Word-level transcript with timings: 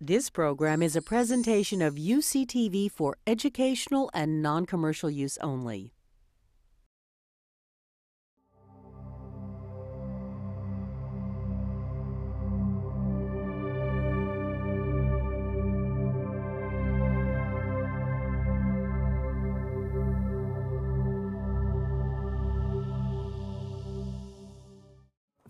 This 0.00 0.30
program 0.30 0.80
is 0.80 0.94
a 0.94 1.02
presentation 1.02 1.82
of 1.82 1.96
UCTV 1.96 2.88
for 2.88 3.16
educational 3.26 4.08
and 4.14 4.40
non 4.40 4.64
commercial 4.64 5.10
use 5.10 5.36
only. 5.38 5.92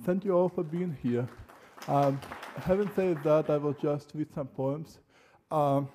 Thank 0.05 0.25
you 0.25 0.33
all 0.33 0.49
for 0.49 0.65
being 0.65 0.97
here. 1.03 1.29
Um, 1.89 2.21
having 2.59 2.91
said 2.95 3.23
that, 3.25 3.49
I 3.49 3.57
will 3.57 3.73
just 3.73 4.13
read 4.15 4.31
some 4.35 4.49
poems. 4.49 4.99
Um, 5.51 5.89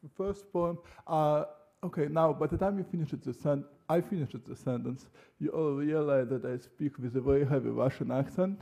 the 0.00 0.08
first 0.16 0.52
poem, 0.52 0.78
uh, 1.08 1.46
okay, 1.82 2.06
now 2.08 2.32
by 2.32 2.46
the 2.46 2.56
time 2.56 2.78
you 2.78 2.84
finish 2.84 3.10
the 3.10 3.34
sen- 3.34 3.64
I 3.88 4.00
finish 4.00 4.30
the 4.32 4.54
sentence, 4.54 5.06
you 5.40 5.48
all 5.48 5.72
realize 5.72 6.28
that 6.28 6.44
I 6.44 6.58
speak 6.58 6.96
with 6.98 7.16
a 7.16 7.20
very 7.20 7.44
heavy 7.44 7.70
Russian 7.70 8.12
accent. 8.12 8.60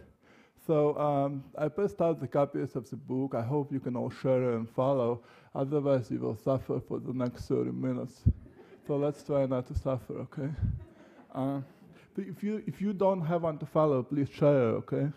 So 0.67 0.99
um, 0.99 1.45
I 1.59 1.69
passed 1.69 2.01
out 2.01 2.19
the 2.19 2.27
copies 2.29 2.75
of 2.75 2.89
the 2.89 2.97
book. 2.97 3.35
I 3.35 3.43
hope 3.43 3.71
you 3.71 3.81
can 3.81 3.95
all 3.95 4.11
share 4.11 4.53
and 4.53 4.69
follow. 4.69 5.23
Otherwise, 5.55 6.11
you 6.11 6.19
will 6.21 6.37
suffer 6.37 6.81
for 6.81 6.99
the 6.99 7.13
next 7.13 7.47
30 7.47 7.73
minutes. 7.73 8.23
So 8.87 8.97
let's 8.97 9.23
try 9.23 9.45
not 9.45 9.67
to 9.67 9.75
suffer, 9.75 10.15
okay? 10.21 10.51
Uh, 11.35 11.61
if 12.17 12.43
you 12.43 12.63
if 12.67 12.81
you 12.81 12.93
don't 12.95 13.21
have 13.21 13.43
one 13.43 13.59
to 13.59 13.67
follow, 13.67 14.03
please 14.03 14.31
share, 14.31 14.77
okay? 14.81 15.11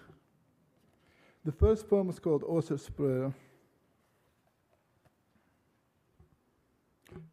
The 1.46 1.52
first 1.52 1.90
poem 1.90 2.10
is 2.10 2.20
called 2.20 2.44
Author's 2.44 2.90
Prayer. 2.90 3.34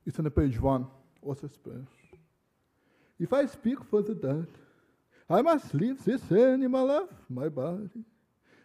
It's 0.05 0.19
on 0.19 0.25
the 0.25 0.31
page 0.31 0.61
one, 0.61 0.87
Author's 1.23 1.57
Prayer. 1.57 1.87
If 3.21 3.33
I 3.33 3.47
speak 3.47 3.85
for 3.85 4.03
the 4.03 4.15
dead, 4.15 4.49
I 5.29 5.43
must 5.43 5.73
leave 5.75 6.05
this 6.05 6.23
animal 6.33 6.91
of 6.91 7.09
my 7.29 7.49
body. 7.49 8.05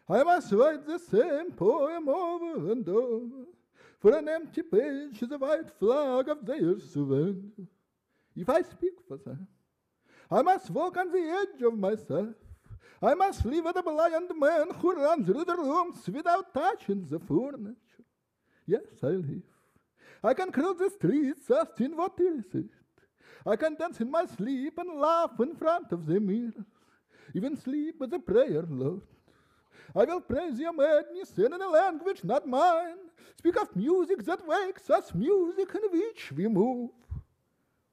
I 0.10 0.24
must 0.24 0.52
write 0.52 0.86
the 0.88 0.98
same 0.98 1.52
poem 1.52 2.10
over 2.10 2.72
and 2.72 2.88
over. 2.90 3.46
For 4.00 4.18
an 4.18 4.28
empty 4.28 4.64
page 4.64 5.22
is 5.22 5.32
a 5.32 5.38
white 5.38 5.70
flag 5.78 6.30
of 6.30 6.44
their 6.44 6.80
surrender. 6.80 7.66
If 8.36 8.50
I 8.50 8.64
speak 8.64 8.94
for 9.08 9.18
them, 9.18 9.48
I 10.32 10.42
must 10.42 10.72
walk 10.72 10.98
on 10.98 11.12
the 11.12 11.20
edge 11.20 11.62
of 11.62 11.78
myself. 11.78 12.36
I 13.02 13.14
must 13.14 13.46
live 13.46 13.66
with 13.66 13.76
a 13.76 13.84
blind 13.84 14.32
man 14.36 14.68
who 14.80 14.94
runs 14.94 15.26
through 15.26 15.46
the 15.46 15.56
rooms 15.56 16.08
without 16.08 16.54
touching 16.54 17.08
the 17.10 17.20
furniture. 17.20 18.06
Yes, 18.66 19.04
I 19.04 19.08
live. 19.08 19.44
I 20.24 20.34
can 20.34 20.52
cross 20.52 20.78
the 20.78 20.90
streets 20.90 21.52
asking 21.52 21.96
what 21.96 22.20
is 22.20 22.46
it. 22.54 22.66
I 23.46 23.56
can 23.56 23.76
dance 23.76 24.00
in 24.02 24.10
my 24.10 24.26
sleep 24.26 24.78
and 24.78 25.00
laugh 25.00 25.40
in 25.40 25.56
front 25.56 25.92
of 25.92 26.06
the 26.06 26.20
mirror. 26.20 26.66
Even 27.34 27.56
sleep 27.56 27.96
with 28.00 28.14
a 28.14 28.20
prayer, 28.20 28.64
Lord. 28.68 29.02
I 29.96 30.06
will 30.06 30.22
praise 30.22 30.58
your 30.60 30.74
madness 30.74 31.38
in 31.38 31.54
a 31.54 31.70
language 31.70 32.24
not 32.24 32.48
mine. 32.48 32.98
Speak 33.38 33.58
of 33.58 33.76
music 33.76 34.24
that 34.24 34.48
wakes 34.48 34.90
us, 34.90 35.14
music 35.14 35.70
in 35.76 36.00
which 36.00 36.32
we 36.32 36.48
move. 36.48 36.90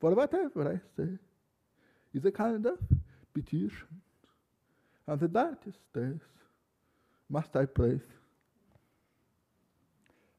For 0.01 0.13
whatever 0.15 0.73
I 0.73 0.81
say 0.97 1.19
is 2.15 2.25
a 2.25 2.33
kind 2.33 2.65
of 2.67 2.79
petition. 3.35 3.89
And 5.07 5.19
the 5.19 5.29
darkest 5.29 5.79
days 5.93 6.21
must 7.29 7.55
I 7.57 7.65
praise. 7.65 8.07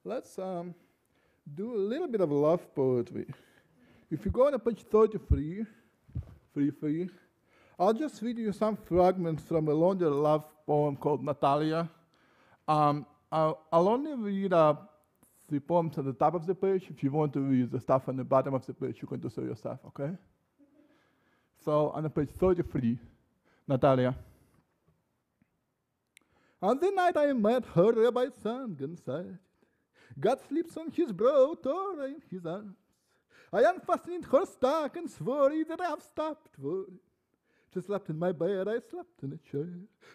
Let's 0.06 0.38
um, 0.40 0.74
do 1.56 1.76
a 1.76 1.78
little 1.78 2.08
bit 2.08 2.22
of 2.22 2.32
love 2.32 2.74
poetry. 2.76 3.26
If 4.12 4.26
you 4.26 4.32
go 4.32 4.48
on 4.48 4.60
page 4.60 4.84
33, 4.84 5.66
free, 6.54 6.72
free, 6.72 7.10
I'll 7.80 7.94
just 7.94 8.22
read 8.22 8.38
you 8.38 8.52
some 8.52 8.78
fragments 8.78 9.44
from 9.44 9.68
a 9.68 9.74
longer 9.74 10.10
love 10.10 10.46
poem 10.66 10.96
called 10.96 11.24
Natalia. 11.24 11.90
Um, 12.68 13.06
I'll, 13.32 13.66
I'll, 13.72 13.90
only 13.90 14.14
read 14.14 14.54
uh, 14.54 14.76
the 15.50 15.60
poems 15.60 15.98
at 15.98 16.06
the 16.06 16.14
top 16.14 16.36
of 16.36 16.46
the 16.46 16.54
page. 16.54 16.86
If 16.90 17.04
you 17.04 17.12
want 17.12 17.34
to 17.34 17.40
read 17.40 17.72
the 17.72 17.80
stuff 17.80 18.08
on 18.08 18.16
the 18.16 18.24
bottom 18.24 18.54
of 18.54 18.66
the 18.66 18.74
page, 18.74 18.98
you 19.02 19.08
can 19.08 19.20
do 19.20 19.30
so 19.30 19.42
yourself, 19.42 19.80
okay? 19.88 20.12
So 21.66 21.90
on 21.90 22.08
page 22.10 22.30
33, 22.30 23.00
Natalia. 23.68 24.16
On 26.64 26.80
the 26.80 26.92
night 26.92 27.18
I 27.18 27.34
met 27.34 27.66
her, 27.76 27.92
Rabbi 27.92 28.28
Sangan 28.42 28.98
said, 29.04 29.38
God 30.18 30.40
sleeps 30.48 30.78
on 30.78 30.92
his 30.92 31.12
brow, 31.12 31.56
Torah 31.62 32.06
in 32.06 32.22
his 32.32 32.46
arms. 32.46 32.78
I 33.52 33.64
unfastened 33.64 34.24
her 34.32 34.46
stockings, 34.46 35.20
worried 35.20 35.68
that 35.68 35.82
I've 35.82 36.02
stopped 36.02 36.58
worrying. 36.58 37.00
She 37.74 37.82
slept 37.82 38.10
in 38.10 38.18
my 38.18 38.32
bed, 38.32 38.70
I 38.70 38.80
slept 38.80 39.24
in 39.24 39.34
a 39.34 39.52
chair. 39.52 39.68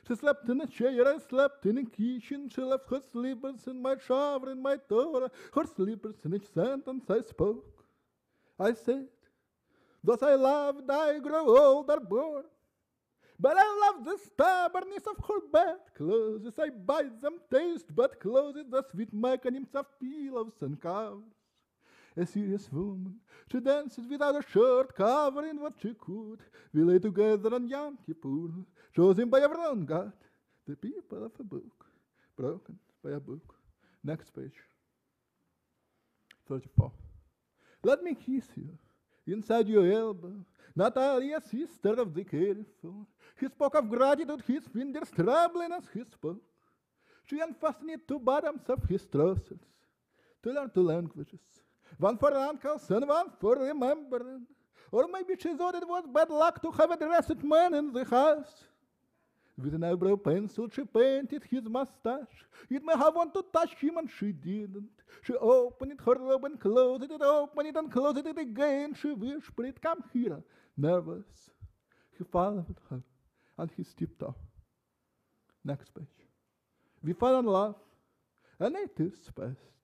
She 0.06 0.14
slept 0.14 0.48
in 0.48 0.62
a 0.62 0.66
chair, 0.66 1.06
I 1.06 1.18
slept 1.18 1.66
in 1.66 1.76
a 1.76 1.84
kitchen. 1.84 2.48
She 2.48 2.62
left 2.62 2.88
her 2.88 3.02
slippers 3.12 3.66
in 3.66 3.82
my 3.82 3.96
shower, 3.98 4.50
in 4.50 4.62
my 4.62 4.78
Torah, 4.88 5.30
her 5.54 5.66
slippers 5.76 6.16
in 6.24 6.34
each 6.34 6.48
sentence 6.54 7.04
I 7.10 7.20
spoke. 7.20 7.84
I 8.58 8.72
said, 8.72 9.08
Thus 10.02 10.22
I 10.22 10.34
loved, 10.34 10.90
I 10.90 11.18
grow 11.18 11.58
older, 11.58 12.00
born. 12.00 12.44
But 13.40 13.56
I 13.56 13.62
love 13.86 14.04
the 14.04 14.18
stubbornness 14.18 15.06
of 15.06 15.16
her 15.28 15.40
bed 15.52 15.76
clothes. 15.96 16.58
I 16.58 16.70
bite 16.70 17.20
them, 17.22 17.38
taste 17.52 17.94
but 17.94 18.18
clothes, 18.18 18.64
the 18.68 18.82
sweet 18.90 19.12
mechanisms 19.12 19.74
of 19.74 19.86
pillows 20.00 20.54
and 20.60 20.80
covers. 20.80 21.22
A 22.16 22.26
serious 22.26 22.68
woman, 22.72 23.14
she 23.52 23.60
dances 23.60 24.08
without 24.08 24.34
a 24.34 24.42
shirt, 24.50 24.96
covering 24.96 25.60
what 25.60 25.74
she 25.80 25.94
could. 25.94 26.40
We 26.74 26.82
lay 26.82 26.98
together 26.98 27.54
on 27.54 27.68
Yom 27.68 27.98
Kippur, 28.04 28.50
chosen 28.94 29.30
by 29.30 29.42
our 29.42 29.68
own 29.68 29.84
God, 29.84 30.12
the 30.66 30.74
people 30.74 31.24
of 31.24 31.32
a 31.38 31.44
book, 31.44 31.86
broken 32.36 32.76
by 33.04 33.10
a 33.12 33.20
book. 33.20 33.54
Next 34.02 34.34
page. 34.34 34.58
34. 36.48 36.90
Let 37.84 38.02
me 38.02 38.16
kiss 38.16 38.48
you 38.56 38.76
inside 39.32 39.68
your 39.68 39.90
elbow. 39.90 40.32
Natalia, 40.74 41.40
sister 41.40 42.00
of 42.00 42.14
the 42.14 42.24
careful. 42.24 43.06
He 43.38 43.46
spoke 43.46 43.74
of 43.74 43.88
gratitude, 43.88 44.42
his 44.46 44.66
fingers 44.66 45.10
trembling 45.14 45.72
as 45.72 45.84
he 45.92 46.02
spoke. 46.04 46.42
She 47.24 47.40
unfastened 47.40 48.00
two 48.06 48.18
bottoms 48.18 48.62
of 48.68 48.82
his 48.84 49.04
trousers 49.06 49.60
to 50.42 50.52
learn 50.52 50.70
two 50.70 50.82
languages. 50.82 51.40
One 51.98 52.16
for 52.16 52.32
uncles 52.34 52.90
and 52.90 53.08
one 53.08 53.30
for 53.40 53.56
remembering. 53.56 54.46
Or 54.90 55.06
maybe 55.12 55.34
she 55.38 55.54
thought 55.54 55.74
it 55.74 55.86
was 55.86 56.04
bad 56.12 56.30
luck 56.30 56.62
to 56.62 56.70
have 56.70 56.90
a 56.90 56.96
dressed 56.96 57.42
man 57.42 57.74
in 57.74 57.92
the 57.92 58.04
house. 58.04 58.64
With 59.60 59.74
an 59.74 59.82
eyebrow 59.82 60.14
pencil, 60.14 60.68
she 60.70 60.84
painted 60.84 61.42
his 61.50 61.64
mustache. 61.64 62.46
It 62.70 62.84
may 62.84 62.96
have 62.96 63.16
wanted 63.16 63.34
to 63.34 63.44
touch 63.52 63.74
him, 63.80 63.96
and 63.96 64.08
she 64.08 64.30
didn't. 64.30 64.88
She 65.24 65.34
opened 65.34 65.92
it 65.92 66.00
her 66.06 66.14
robe 66.14 66.44
and 66.44 66.60
closed 66.60 67.02
it, 67.02 67.20
opened 67.20 67.68
it 67.68 67.76
and 67.76 67.90
closed 67.90 68.24
it 68.24 68.38
again. 68.38 68.94
She 68.94 69.12
whispered, 69.12 69.82
Come 69.82 70.04
here, 70.12 70.40
nervous. 70.76 71.50
He 72.16 72.24
followed 72.24 72.76
her, 72.88 73.02
and 73.58 73.70
he 73.76 73.82
stepped 73.82 74.22
off. 74.22 74.36
Next 75.64 75.92
page. 75.92 76.06
We 77.02 77.12
fell 77.12 77.40
in 77.40 77.46
love, 77.46 77.74
and 78.60 78.76
it 78.76 79.00
is 79.00 79.30
past. 79.34 79.77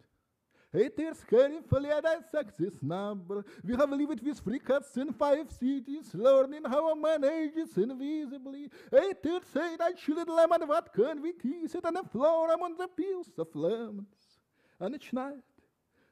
It 0.74 0.98
is 0.98 1.22
carefully 1.22 1.88
dissect 2.02 2.58
this 2.58 2.82
number. 2.82 3.44
We 3.62 3.76
have 3.76 3.90
lived 3.90 4.26
with 4.26 4.40
three 4.40 4.58
cats 4.58 4.96
in 4.96 5.12
five 5.12 5.48
cities, 5.52 6.12
learning 6.12 6.62
how 6.66 6.90
a 6.90 6.96
man 6.96 7.24
ages 7.24 7.78
invisibly. 7.78 8.68
It 8.90 9.20
is 9.24 9.42
said 9.52 9.80
I 9.80 9.92
chilled 9.92 10.28
lemon, 10.28 10.66
what 10.66 10.92
can 10.92 11.22
we 11.22 11.32
kiss 11.32 11.76
it 11.76 11.84
on 11.84 11.94
the 11.94 12.02
floor 12.02 12.52
among 12.52 12.76
the 12.76 12.88
peels 12.88 13.30
of 13.38 13.54
lemons. 13.54 14.40
And 14.80 14.96
each 14.96 15.12
night, 15.12 15.44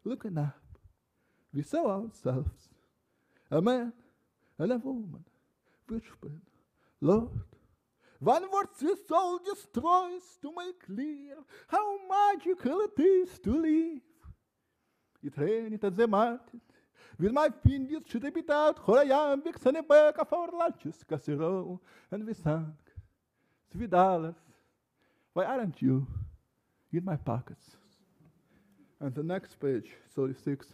looking 0.04 0.38
up, 0.38 0.54
we 1.52 1.62
saw 1.62 2.00
ourselves, 2.00 2.68
a 3.50 3.60
man 3.60 3.92
and 4.58 4.70
a 4.70 4.78
woman, 4.78 5.24
whispering, 5.88 6.40
Lord, 7.00 7.30
one 8.20 8.48
word 8.48 8.68
this 8.80 9.08
soul 9.08 9.40
destroys 9.44 10.38
to 10.40 10.52
make 10.56 10.86
clear 10.86 11.34
how 11.66 11.98
magical 12.08 12.80
it 12.82 13.02
is 13.02 13.40
to 13.40 13.60
live 13.60 14.00
it 15.22 15.32
rained 15.36 15.82
at 15.82 15.96
the 15.96 16.06
market. 16.06 16.60
With 17.18 17.32
my 17.32 17.50
fingers 17.64 18.02
she 18.06 18.18
it 18.18 18.50
out 18.50 18.84
iambics 18.86 19.64
and 19.66 19.76
a 19.76 19.82
back 19.82 20.18
of 20.18 20.32
our 20.32 20.48
lunches 20.50 21.04
casserole, 21.08 21.80
and 22.10 22.26
we 22.26 22.34
sang, 22.34 22.74
three 23.72 23.86
dollars. 23.86 24.34
Why 25.32 25.44
aren't 25.44 25.80
you 25.80 26.06
in 26.92 27.04
my 27.04 27.16
pockets? 27.16 27.76
And 29.00 29.14
the 29.14 29.22
next 29.22 29.58
page, 29.58 29.90
36, 30.14 30.66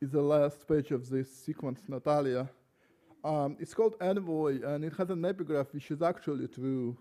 is 0.00 0.10
the 0.10 0.20
last 0.20 0.66
page 0.66 0.90
of 0.90 1.08
this 1.08 1.30
sequence, 1.30 1.80
Natalia. 1.88 2.48
Um, 3.22 3.56
it's 3.60 3.74
called 3.74 3.96
Envoy, 4.00 4.62
and 4.62 4.84
it 4.84 4.92
has 4.96 5.10
an 5.10 5.24
epigraph 5.24 5.72
which 5.72 5.90
is 5.90 6.02
actually 6.02 6.48
true. 6.48 6.96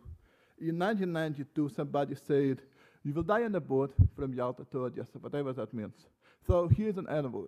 In 0.60 0.78
1992, 0.78 1.70
somebody 1.70 2.16
said, 2.16 2.62
You 3.04 3.13
will 3.13 3.24
die 3.24 3.44
on 3.44 3.54
the 3.54 3.62
boat 3.62 3.94
from 4.16 4.34
Yalta 4.34 4.66
to 4.72 4.86
Odessa, 4.86 5.19
whatever 5.19 5.54
that 5.54 5.74
means. 5.74 6.07
So 6.46 6.68
here's 6.68 6.98
an 6.98 7.07
envoy. 7.07 7.48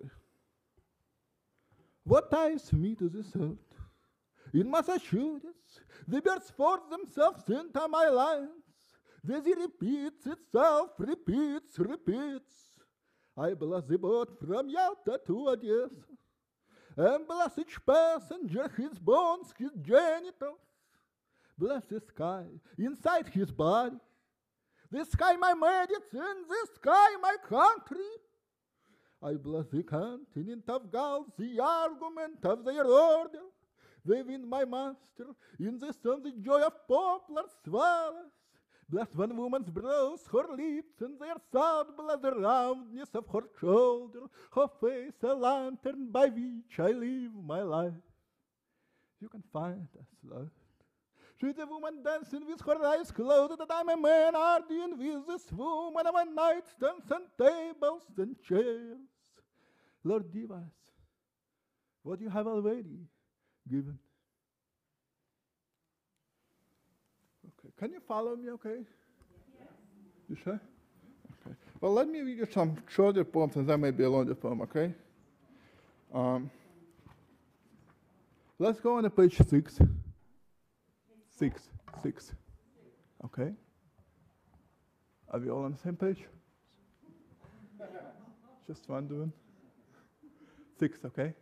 What 2.04 2.32
ties 2.32 2.72
me 2.74 2.96
to 2.96 3.10
this 3.10 3.32
earth? 3.40 3.58
In 4.54 4.70
Massachusetts, 4.70 5.82
the 6.08 6.22
birds 6.22 6.50
force 6.50 6.82
themselves 6.90 7.48
into 7.50 7.88
my 7.88 8.08
lines. 8.10 8.50
The 9.24 9.42
sea 9.44 9.54
repeats 9.54 10.26
itself, 10.26 10.92
repeats, 10.98 11.78
repeats. 11.78 12.80
I 13.38 13.54
bless 13.54 13.86
the 13.86 13.98
boat 13.98 14.38
from 14.46 14.70
Yalta 14.70 15.20
to 15.28 15.50
Odessa, 15.50 15.90
and 16.98 17.28
bless 17.28 17.58
each 17.58 17.78
passenger, 17.86 18.70
his 18.76 18.98
bones, 19.00 19.54
his 19.58 19.72
genitals. 19.82 20.60
Bless 21.58 21.86
the 21.86 22.02
sky 22.02 22.46
inside 22.78 23.28
his 23.30 23.52
body. 23.52 23.98
The 24.92 25.06
sky 25.06 25.38
my 25.38 25.54
medicine, 25.54 26.46
the 26.50 26.68
sky 26.76 27.16
my 27.22 27.36
country. 27.48 28.12
I 29.24 29.34
bless 29.36 29.68
the 29.68 29.84
continent 29.84 30.64
of 30.68 30.92
Gauls, 30.92 31.28
the 31.38 31.60
argument 31.60 32.44
of 32.44 32.66
their 32.66 32.86
order. 32.86 33.46
They 34.04 34.22
win 34.24 34.50
my 34.50 34.66
master 34.66 35.28
in 35.60 35.80
the 35.80 35.94
sun, 35.94 36.24
the 36.24 36.34
joy 36.42 36.62
of 36.62 36.74
poplar 36.88 37.44
swallows. 37.64 38.32
Bless 38.90 39.08
one 39.16 39.38
woman's 39.38 39.70
brows, 39.70 40.28
her 40.34 40.48
lips, 40.54 41.00
and 41.00 41.18
their 41.18 41.36
sound, 41.54 41.90
bless 41.96 42.20
the 42.20 42.34
roundness 42.34 43.10
of 43.14 43.26
her 43.32 43.44
shoulder, 43.62 44.24
her 44.54 44.68
face 44.82 45.24
a 45.24 45.34
lantern 45.34 46.12
by 46.12 46.28
which 46.28 46.78
I 46.78 46.92
live 46.92 47.32
my 47.34 47.62
life. 47.62 47.94
You 49.22 49.30
can 49.30 49.44
find 49.54 49.88
us 49.98 50.08
lost. 50.24 50.61
She's 51.42 51.58
a 51.58 51.66
woman 51.66 52.04
dancing 52.04 52.46
with 52.46 52.62
her 52.62 52.86
eyes 52.86 53.10
closed, 53.10 53.60
that 53.60 53.68
I'm 53.72 53.90
a 53.90 53.98
man 53.98 54.36
arguing 54.36 54.96
with 54.96 55.26
this 55.26 55.52
woman 55.52 56.06
of 56.06 56.14
a 56.14 56.26
nightstands 56.26 57.10
and 57.10 57.26
tables 57.36 58.04
and 58.16 58.36
chairs. 58.48 59.00
Lord, 60.04 60.32
give 60.32 60.52
us 60.52 60.72
what 62.04 62.22
you 62.22 62.30
have 62.30 62.46
already 62.46 63.08
given. 63.68 63.98
Okay, 67.48 67.74
can 67.80 67.92
you 67.92 68.02
follow 68.08 68.36
me 68.36 68.52
okay? 68.52 68.86
You 70.30 70.38
sure? 70.44 70.62
Okay. 71.44 71.56
Well, 71.80 71.94
let 71.94 72.08
me 72.08 72.22
read 72.22 72.38
you 72.38 72.48
some 72.52 72.78
shorter 72.88 73.24
poems 73.24 73.56
and 73.56 73.68
that 73.68 73.80
may 73.80 73.90
be 73.90 74.04
a 74.04 74.10
longer 74.10 74.36
poem, 74.36 74.62
okay? 74.62 74.94
Um, 76.14 76.52
let's 78.60 78.80
go 78.80 78.98
on 78.98 79.04
to 79.04 79.10
page 79.10 79.38
six. 79.50 79.80
Six, 81.42 81.70
six. 82.04 82.34
Okay? 83.26 83.52
Are 85.32 85.40
we 85.40 85.50
all 85.50 85.64
on 85.64 85.72
the 85.72 85.78
same 85.80 85.96
page? 85.96 86.20
Just 88.68 88.88
wondering. 88.88 89.34
Six, 90.80 91.04
okay? 91.04 91.34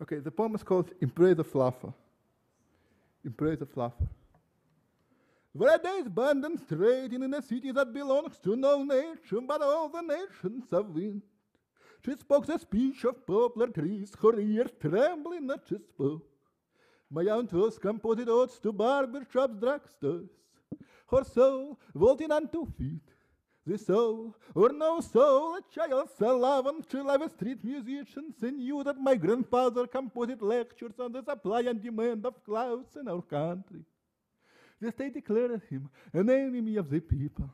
Okay, 0.00 0.20
the 0.20 0.30
poem 0.30 0.54
is 0.54 0.62
called 0.62 0.90
Impresa 1.02 1.44
Fluffer. 1.44 1.92
Impresa 3.28 3.66
Fluffer. 3.66 4.08
Where 5.52 5.76
there 5.76 6.00
is 6.00 6.08
trading 6.66 7.22
in 7.22 7.34
a 7.34 7.42
city 7.42 7.72
that 7.72 7.92
belongs 7.92 8.38
to 8.44 8.56
no 8.56 8.82
nation 8.82 9.46
but 9.46 9.60
all 9.60 9.90
the 9.90 10.00
nations 10.00 10.64
of 10.72 10.94
wind. 10.94 11.20
She 12.02 12.16
spoke 12.16 12.46
the 12.46 12.58
speech 12.58 13.04
of 13.04 13.26
poplar 13.26 13.66
trees, 13.66 14.14
her 14.22 14.40
ears 14.40 14.70
trembling 14.80 15.50
as 15.50 15.60
she 15.68 15.76
spoke. 15.76 16.31
My 17.14 17.24
aunt 17.24 17.52
was 17.52 17.78
composite 17.78 18.28
odes 18.28 18.58
to 18.60 18.72
barber 18.72 19.26
shops, 19.30 19.54
drugstores. 19.60 20.30
Her 21.10 21.24
soul 21.24 21.78
vaulting 21.94 22.32
on 22.32 22.48
two 22.48 22.64
feet. 22.78 23.02
The 23.66 23.76
soul, 23.76 24.34
or 24.54 24.70
no 24.72 25.00
soul, 25.00 25.56
a 25.56 25.60
child 25.70 26.08
eleven, 26.20 26.82
I 27.06 27.16
was 27.18 27.32
street 27.32 27.62
musicians 27.62 28.42
and 28.42 28.56
knew 28.56 28.82
that 28.82 28.98
my 28.98 29.14
grandfather 29.14 29.86
composed 29.86 30.40
lectures 30.40 30.98
on 30.98 31.12
the 31.12 31.22
supply 31.22 31.60
and 31.60 31.80
demand 31.80 32.24
of 32.24 32.42
clouds 32.42 32.96
in 32.96 33.06
our 33.06 33.22
country. 33.22 33.84
The 34.80 34.90
state 34.90 35.14
declared 35.14 35.62
him 35.68 35.90
an 36.14 36.30
enemy 36.30 36.76
of 36.76 36.88
the 36.90 37.00
people. 37.00 37.50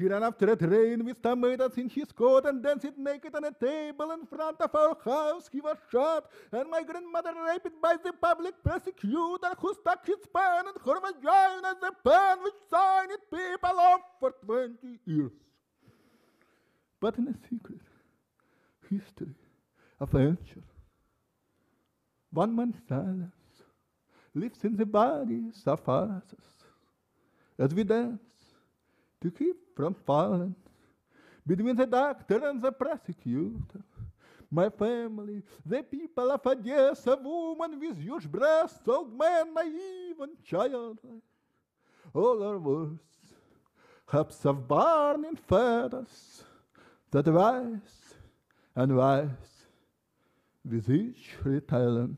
He 0.00 0.08
ran 0.08 0.22
after 0.22 0.50
a 0.50 0.56
train 0.56 1.04
with 1.04 1.20
tomatoes 1.20 1.76
in 1.76 1.90
his 1.90 2.10
coat 2.10 2.46
and 2.46 2.62
danced 2.62 2.96
naked 2.96 3.34
on 3.34 3.44
a 3.44 3.52
table 3.52 4.10
in 4.12 4.24
front 4.24 4.58
of 4.62 4.74
our 4.74 4.96
house. 5.04 5.46
He 5.52 5.60
was 5.60 5.76
shot, 5.92 6.24
and 6.52 6.70
my 6.70 6.82
grandmother 6.82 7.34
raped 7.46 7.78
by 7.82 7.96
the 8.02 8.14
public 8.14 8.54
prosecutor 8.64 9.52
who 9.58 9.74
stuck 9.74 10.06
his 10.06 10.24
pen 10.34 10.64
in 10.68 10.76
her 10.86 11.00
vagina, 11.00 11.74
the 11.82 11.92
pen 12.02 12.38
which 12.42 12.54
signed 12.70 13.10
it, 13.10 13.20
people 13.30 13.78
off 13.78 14.00
for 14.18 14.32
20 14.46 15.00
years. 15.04 15.32
But 16.98 17.18
in 17.18 17.28
a 17.28 17.34
secret 17.50 17.82
history 18.88 19.34
of 20.00 20.12
venture, 20.12 20.64
one 22.32 22.56
man's 22.56 22.80
silence 22.88 23.34
lives 24.34 24.64
in 24.64 24.78
the 24.78 24.86
bodies 24.86 25.62
of 25.66 25.86
others 25.86 26.48
as 27.58 27.74
we 27.74 27.84
dance 27.84 28.22
to 29.20 29.30
keep 29.30 29.56
from 29.80 29.94
falling 29.94 30.54
between 31.46 31.74
the 31.74 31.86
doctor 31.86 32.46
and 32.46 32.60
the 32.62 32.70
prosecutor. 32.70 33.82
My 34.50 34.68
family, 34.68 35.42
the 35.64 35.82
people 35.82 36.30
of 36.30 36.44
Odessa, 36.44 37.12
a 37.12 37.16
woman 37.16 37.78
with 37.78 37.98
huge 37.98 38.30
breasts, 38.30 38.86
old 38.86 39.16
man, 39.16 39.54
naive 39.54 40.20
and 40.20 40.44
child. 40.44 40.98
All 42.12 42.42
our 42.42 42.58
words, 42.58 43.00
cups 44.06 44.44
of 44.44 44.66
burning 44.66 45.36
feathers 45.36 46.44
that 47.12 47.26
rise 47.28 48.14
and 48.74 48.96
rise 48.96 49.66
with 50.68 50.90
each 50.90 51.36
retelling. 51.44 52.16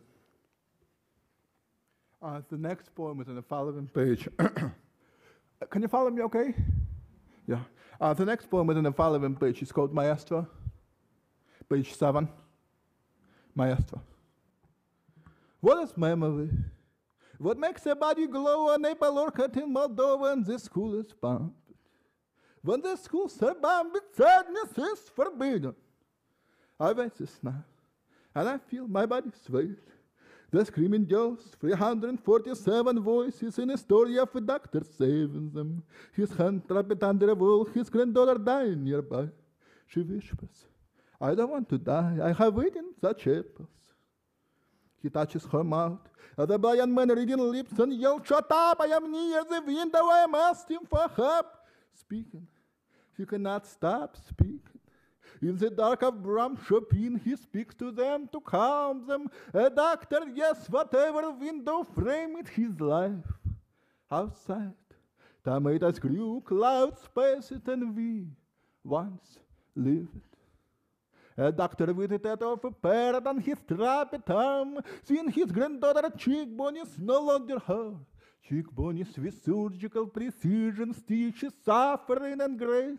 Uh, 2.23 2.41
the 2.49 2.57
next 2.57 2.95
poem 2.95 3.21
is 3.21 3.29
on 3.29 3.35
the 3.35 3.43
following 3.43 3.87
page. 3.89 4.27
Can 5.71 5.83
you 5.83 5.89
follow 5.89 6.11
me 6.11 6.23
okay? 6.23 6.55
Yeah. 7.47 7.61
Uh, 8.01 8.15
the 8.15 8.25
next 8.25 8.51
poem 8.51 8.69
is 8.71 8.77
on 8.77 8.85
the 8.85 8.93
following 8.93 9.37
page. 9.37 9.63
It's 9.63 9.73
called 9.73 9.93
Maestro. 9.95 10.47
Page 11.69 11.95
7. 11.95 12.29
Maestro. 13.55 14.03
What 15.61 15.83
is 15.85 15.97
memory? 15.97 16.51
What 17.39 17.59
makes 17.59 17.87
a 17.87 17.95
body 17.95 18.27
glow 18.27 18.71
on 18.71 18.85
April 18.85 19.19
orchid 19.19 19.57
in 19.57 19.73
Moldova 19.73 20.33
and 20.33 20.45
the 20.45 20.59
school 20.59 20.99
is 20.99 21.13
pumped? 21.13 21.57
When 22.63 22.81
the 22.81 22.97
schools 22.97 23.43
are 23.43 23.55
bombed, 23.55 23.97
sadness 24.17 24.79
is 24.79 25.11
forbidden. 25.15 25.75
I 26.79 26.93
wait 26.93 27.15
this 27.17 27.39
now, 27.43 27.65
and 28.35 28.49
I 28.49 28.59
feel 28.59 28.87
my 28.87 29.07
body 29.07 29.31
sway. 29.45 29.71
The 30.53 30.67
screaming 30.67 31.07
girls, 31.07 31.57
347 31.61 33.01
voices 33.03 33.59
in 33.59 33.71
a 33.71 33.79
story 33.79 34.19
of 34.19 34.37
a 34.37 34.41
doctor 34.41 34.83
saving 34.99 35.51
them. 35.51 35.83
His 36.13 36.31
hand 36.35 36.69
trapped 36.69 37.03
under 37.03 37.31
a 37.31 37.35
wall, 37.35 37.65
his 37.65 37.89
granddaughter 37.89 38.35
dying 38.35 38.85
nearby. 38.85 39.29
She 39.87 40.01
whispers, 40.01 40.67
I 41.19 41.35
don't 41.35 41.51
want 41.51 41.71
to 41.71 41.79
die, 41.79 42.19
I 42.23 42.33
have 42.33 42.59
eaten 42.59 42.93
such 43.01 43.27
apples. 43.29 43.69
He 45.03 45.09
touches 45.09 45.47
her 45.47 45.65
mouth. 45.65 46.07
As 46.37 46.47
the 46.47 46.59
blind 46.59 46.95
man 46.95 47.09
reading 47.09 47.39
lips 47.39 47.79
and 47.79 47.93
yells, 47.95 48.21
Shut 48.27 48.47
up, 48.51 48.79
I 48.81 48.87
am 48.87 49.11
near 49.11 49.45
the 49.45 49.63
window, 49.67 50.05
I 50.05 50.25
am 50.25 50.35
asking 50.35 50.81
for 50.89 51.09
help. 51.17 51.47
Speaking, 51.95 52.47
he 53.17 53.25
cannot 53.25 53.67
stop 53.67 54.19
speaking. 54.29 54.72
In 55.43 55.57
the 55.57 55.71
dark 55.71 56.03
of 56.03 56.23
Bram 56.23 56.57
Chopin, 56.69 57.21
he 57.25 57.35
speaks 57.35 57.75
to 57.75 57.91
them 57.91 58.29
to 58.33 58.41
calm 58.41 59.07
them. 59.09 59.29
A 59.53 59.69
doctor, 59.69 60.21
yes, 60.33 60.71
whatever 60.71 61.33
window 61.33 61.83
framed 61.83 62.49
his 62.49 62.81
life. 62.81 63.27
Outside, 64.09 64.75
tomatoes 65.45 65.99
grew, 65.99 66.41
clouds 66.47 67.09
passed, 67.13 67.67
and 67.67 67.97
we 67.97 68.29
once 68.85 69.39
lived. 69.75 70.21
A 71.37 71.51
doctor 71.51 71.93
with 71.93 72.13
a 72.13 72.19
tattoo 72.19 72.51
of 72.51 72.65
a 72.65 72.71
parrot 72.71 73.27
on 73.27 73.41
his 73.41 73.59
trapped 73.67 74.31
arm, 74.31 74.79
seeing 75.03 75.29
his 75.29 75.51
granddaughter 75.51 76.11
cheekbone 76.17 76.77
is 76.77 76.99
no 77.01 77.21
longer 77.21 77.59
her. 77.59 77.95
Cheekbone 78.49 78.99
is 78.99 79.19
with 79.19 79.43
surgical 79.43 80.07
precision, 80.07 80.93
stitches 80.93 81.53
suffering 81.65 82.41
and 82.41 82.59
grace. 82.59 82.99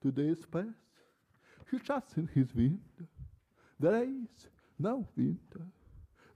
Today's 0.00 0.44
past, 0.50 0.85
he 1.70 1.78
shuts 1.78 2.16
in 2.16 2.28
his 2.28 2.54
window. 2.54 3.06
There 3.78 4.02
is 4.02 4.48
no 4.78 5.06
winter. 5.16 5.66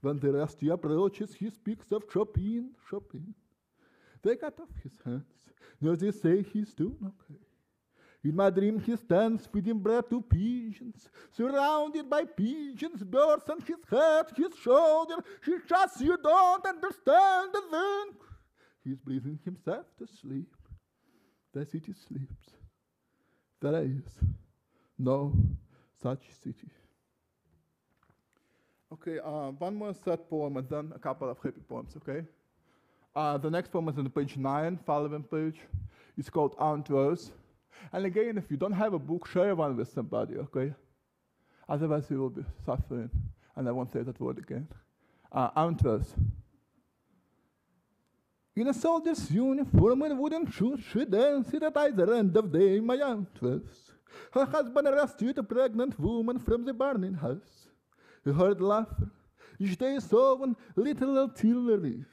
When 0.01 0.19
the 0.19 0.31
rusty 0.31 0.69
approaches, 0.69 1.33
he 1.33 1.49
speaks 1.49 1.91
of 1.91 2.03
Chopin, 2.11 2.71
Chopin. 2.89 3.33
They 4.23 4.35
cut 4.35 4.59
off 4.59 4.69
his 4.83 4.93
hands. 5.05 5.49
Now 5.79 5.95
they 5.95 6.11
say 6.11 6.43
he's 6.43 6.73
doing 6.73 6.97
okay. 7.01 7.39
In 8.23 8.35
my 8.35 8.51
dream, 8.51 8.79
he 8.79 8.95
stands 8.95 9.47
feeding 9.47 9.79
bread 9.79 10.07
to 10.11 10.21
pigeons, 10.21 11.09
surrounded 11.31 12.07
by 12.07 12.25
pigeons, 12.25 13.03
birds 13.03 13.49
on 13.49 13.59
his 13.61 13.83
head, 13.89 14.25
his 14.35 14.55
shoulder. 14.61 15.15
He 15.43 15.53
just 15.67 16.01
you 16.01 16.17
don't 16.21 16.65
understand 16.65 17.49
the 17.51 17.61
thing. 17.71 18.15
He's 18.83 18.99
breathing 18.99 19.39
himself 19.43 19.85
to 19.97 20.07
sleep. 20.07 20.53
The 21.53 21.65
city 21.65 21.93
sleeps. 21.93 22.51
there 23.59 23.83
is 23.83 24.03
no 25.03 25.33
such 26.01 26.19
city. 26.43 26.69
Okay, 28.93 29.19
uh, 29.19 29.51
one 29.51 29.75
more 29.75 29.93
sad 29.93 30.29
poem 30.29 30.57
and 30.57 30.67
then 30.69 30.91
a 30.93 30.99
couple 30.99 31.29
of 31.29 31.37
happy 31.37 31.61
poems, 31.67 31.93
okay? 31.97 32.25
Uh, 33.15 33.37
the 33.37 33.49
next 33.49 33.71
poem 33.71 33.87
is 33.87 33.97
on 33.97 34.09
page 34.09 34.37
9, 34.37 34.79
following 34.85 35.23
page. 35.23 35.59
It's 36.17 36.29
called 36.29 36.55
Aunt 36.59 36.89
Rose. 36.89 37.31
And 37.93 38.05
again, 38.05 38.37
if 38.37 38.51
you 38.51 38.57
don't 38.57 38.73
have 38.73 38.93
a 38.93 38.99
book, 38.99 39.27
share 39.27 39.55
one 39.55 39.77
with 39.77 39.91
somebody, 39.93 40.35
okay? 40.37 40.73
Otherwise, 41.69 42.07
you 42.09 42.19
will 42.19 42.29
be 42.29 42.43
suffering. 42.65 43.09
And 43.55 43.67
I 43.67 43.71
won't 43.71 43.91
say 43.91 44.01
that 44.01 44.19
word 44.19 44.37
again. 44.37 44.67
Uh, 45.31 45.49
Aunt 45.55 45.81
Rose. 45.83 46.13
In 48.55 48.67
a 48.67 48.73
soldier's 48.73 49.31
uniform 49.31 50.01
and 50.01 50.19
wooden 50.19 50.51
shoes, 50.51 50.81
she 50.91 51.05
danced 51.05 51.53
at 51.53 51.77
either 51.77 52.13
end 52.13 52.35
of 52.35 52.51
day, 52.51 52.81
my 52.81 52.95
Aunt 52.95 53.29
Rose. 53.41 53.90
Her 54.31 54.45
husband 54.45 54.87
rescued 54.87 55.37
a 55.37 55.43
pregnant 55.43 55.99
woman 55.99 56.39
from 56.39 56.65
the 56.65 56.73
burning 56.73 57.15
house. 57.15 57.67
He 58.23 58.31
heard 58.31 58.61
laughter. 58.61 59.09
Day 59.59 59.99
saw 59.99 60.35
one 60.35 60.55
little 60.75 61.17
artillery. 61.19 62.03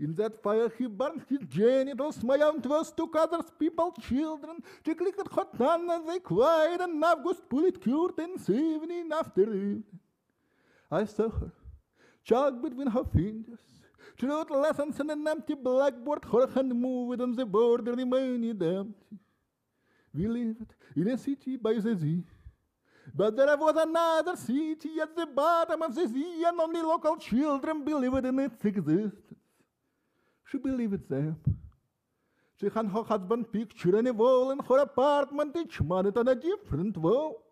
In 0.00 0.14
that 0.14 0.42
fire 0.42 0.68
he 0.76 0.86
burned 0.86 1.22
his 1.28 1.40
genitals. 1.48 2.24
My 2.24 2.36
aunt 2.36 2.66
was 2.66 2.90
took 2.92 3.14
others 3.14 3.52
people, 3.56 3.92
children. 3.92 4.56
She 4.84 4.94
clicked 4.94 5.28
hot 5.28 5.60
on 5.60 5.88
as 5.90 6.04
they 6.06 6.18
cried, 6.18 6.80
and 6.80 7.04
August 7.04 7.48
bullet 7.48 7.80
curtains 7.80 8.50
evening 8.50 9.10
after 9.12 9.42
evening. 9.42 9.84
I 10.90 11.04
saw 11.04 11.28
her, 11.28 11.52
chalk 12.24 12.60
between 12.60 12.88
her 12.88 13.04
fingers. 13.04 13.60
She 14.18 14.26
wrote 14.26 14.50
lessons 14.50 14.98
on 14.98 15.10
an 15.10 15.26
empty 15.26 15.54
blackboard. 15.54 16.24
Her 16.24 16.48
hand 16.48 16.74
moved 16.74 17.20
on 17.20 17.36
the 17.36 17.46
border, 17.46 17.92
remained 17.92 18.62
empty. 18.62 19.18
We 20.14 20.26
lived 20.26 20.74
in 20.94 21.08
a 21.08 21.18
city 21.18 21.56
by 21.56 21.74
the 21.74 21.96
sea. 21.96 22.22
But 23.14 23.36
there 23.36 23.56
was 23.56 23.76
another 23.76 24.36
city 24.36 25.00
at 25.00 25.16
the 25.16 25.26
bottom 25.26 25.82
of 25.82 25.94
the 25.94 26.08
sea, 26.08 26.44
and 26.46 26.60
only 26.60 26.82
local 26.82 27.16
children 27.16 27.84
believed 27.84 28.24
in 28.24 28.38
its 28.38 28.64
existence. 28.64 29.38
She 30.44 30.58
believed 30.58 31.08
them. 31.08 31.36
She 32.60 32.68
had 32.68 32.86
her 32.86 33.02
husband 33.02 33.50
picture 33.52 33.96
on 33.96 34.06
a 34.06 34.12
wall 34.12 34.50
in 34.52 34.60
her 34.60 34.78
apartment, 34.78 35.56
each 35.56 35.80
month 35.80 36.16
on 36.16 36.28
a 36.28 36.34
different 36.34 36.96
wall. 36.96 37.42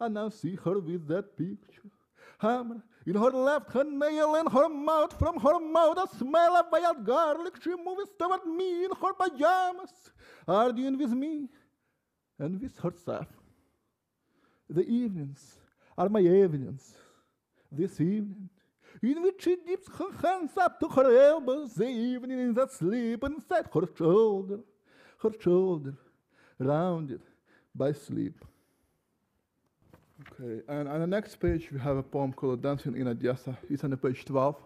And 0.00 0.14
now 0.14 0.30
see 0.30 0.56
her 0.64 0.78
with 0.80 1.06
that 1.08 1.36
picture. 1.36 1.90
Hammer 2.38 2.82
in 3.06 3.14
her 3.14 3.30
left 3.30 3.72
hand, 3.72 3.98
nail 3.98 4.34
in 4.34 4.46
her 4.48 4.68
mouth, 4.68 5.16
from 5.16 5.38
her 5.38 5.60
mouth 5.60 5.96
a 5.96 6.16
smell 6.18 6.56
of 6.56 6.66
wild 6.72 7.06
garlic. 7.06 7.54
She 7.62 7.70
moves 7.70 8.10
toward 8.18 8.44
me 8.44 8.84
in 8.84 8.90
her 9.00 9.12
pajamas, 9.14 10.10
arguing 10.46 10.98
with 10.98 11.12
me 11.12 11.48
and 12.38 12.60
with 12.60 12.78
herself. 12.78 13.26
The 14.68 14.86
evenings 14.86 15.58
are 15.96 16.08
my 16.08 16.20
evenings. 16.20 16.94
This 17.70 18.00
evening, 18.00 18.48
in 19.02 19.22
which 19.22 19.42
she 19.42 19.56
dips 19.66 19.88
her 19.98 20.12
hands 20.22 20.56
up 20.56 20.78
to 20.80 20.88
her 20.88 21.28
elbows, 21.28 21.74
the 21.74 21.88
evening 21.88 22.38
in 22.38 22.54
that 22.54 22.72
sleep 22.72 23.22
inside 23.24 23.66
her 23.72 23.88
shoulder, 23.96 24.60
her 25.22 25.32
shoulder 25.40 25.94
rounded 26.58 27.20
by 27.74 27.92
sleep. 27.92 28.44
Okay, 30.20 30.62
and 30.68 30.88
on 30.88 31.00
the 31.00 31.06
next 31.06 31.36
page 31.36 31.70
we 31.70 31.78
have 31.78 31.96
a 31.96 32.02
poem 32.02 32.32
called 32.32 32.62
Dancing 32.62 32.96
in 32.96 33.08
Odessa. 33.08 33.56
It's 33.68 33.84
on 33.84 33.94
page 33.96 34.24
12. 34.24 34.56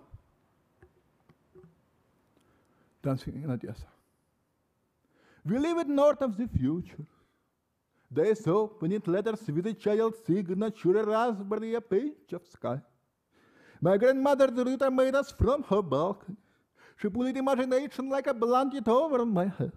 Dancing 3.03 3.43
in 3.43 3.51
Odessa. 3.51 3.87
We 5.45 5.59
live 5.59 5.79
it 5.79 5.89
north 5.89 6.21
of 6.23 6.37
the 6.37 6.47
future. 6.47 7.07
Days 8.13 8.47
opened 8.47 9.07
letters 9.07 9.47
with 9.47 9.67
a 9.67 9.75
child's 9.75 10.19
signature, 10.27 10.99
a 10.99 11.05
raspberry, 11.05 11.75
a 11.75 11.81
page 11.81 12.33
of 12.33 12.45
sky. 12.47 12.81
My 13.81 13.97
grandmother's 13.97 14.65
Rita 14.67 14.91
made 14.91 15.15
us 15.15 15.31
from 15.31 15.63
her 15.65 15.81
balcony. 15.81 16.37
She 16.97 17.09
put 17.09 17.37
imagination 17.37 18.09
like 18.09 18.27
a 18.27 18.35
blanket 18.35 18.89
over 18.89 19.25
my 19.25 19.47
head. 19.47 19.73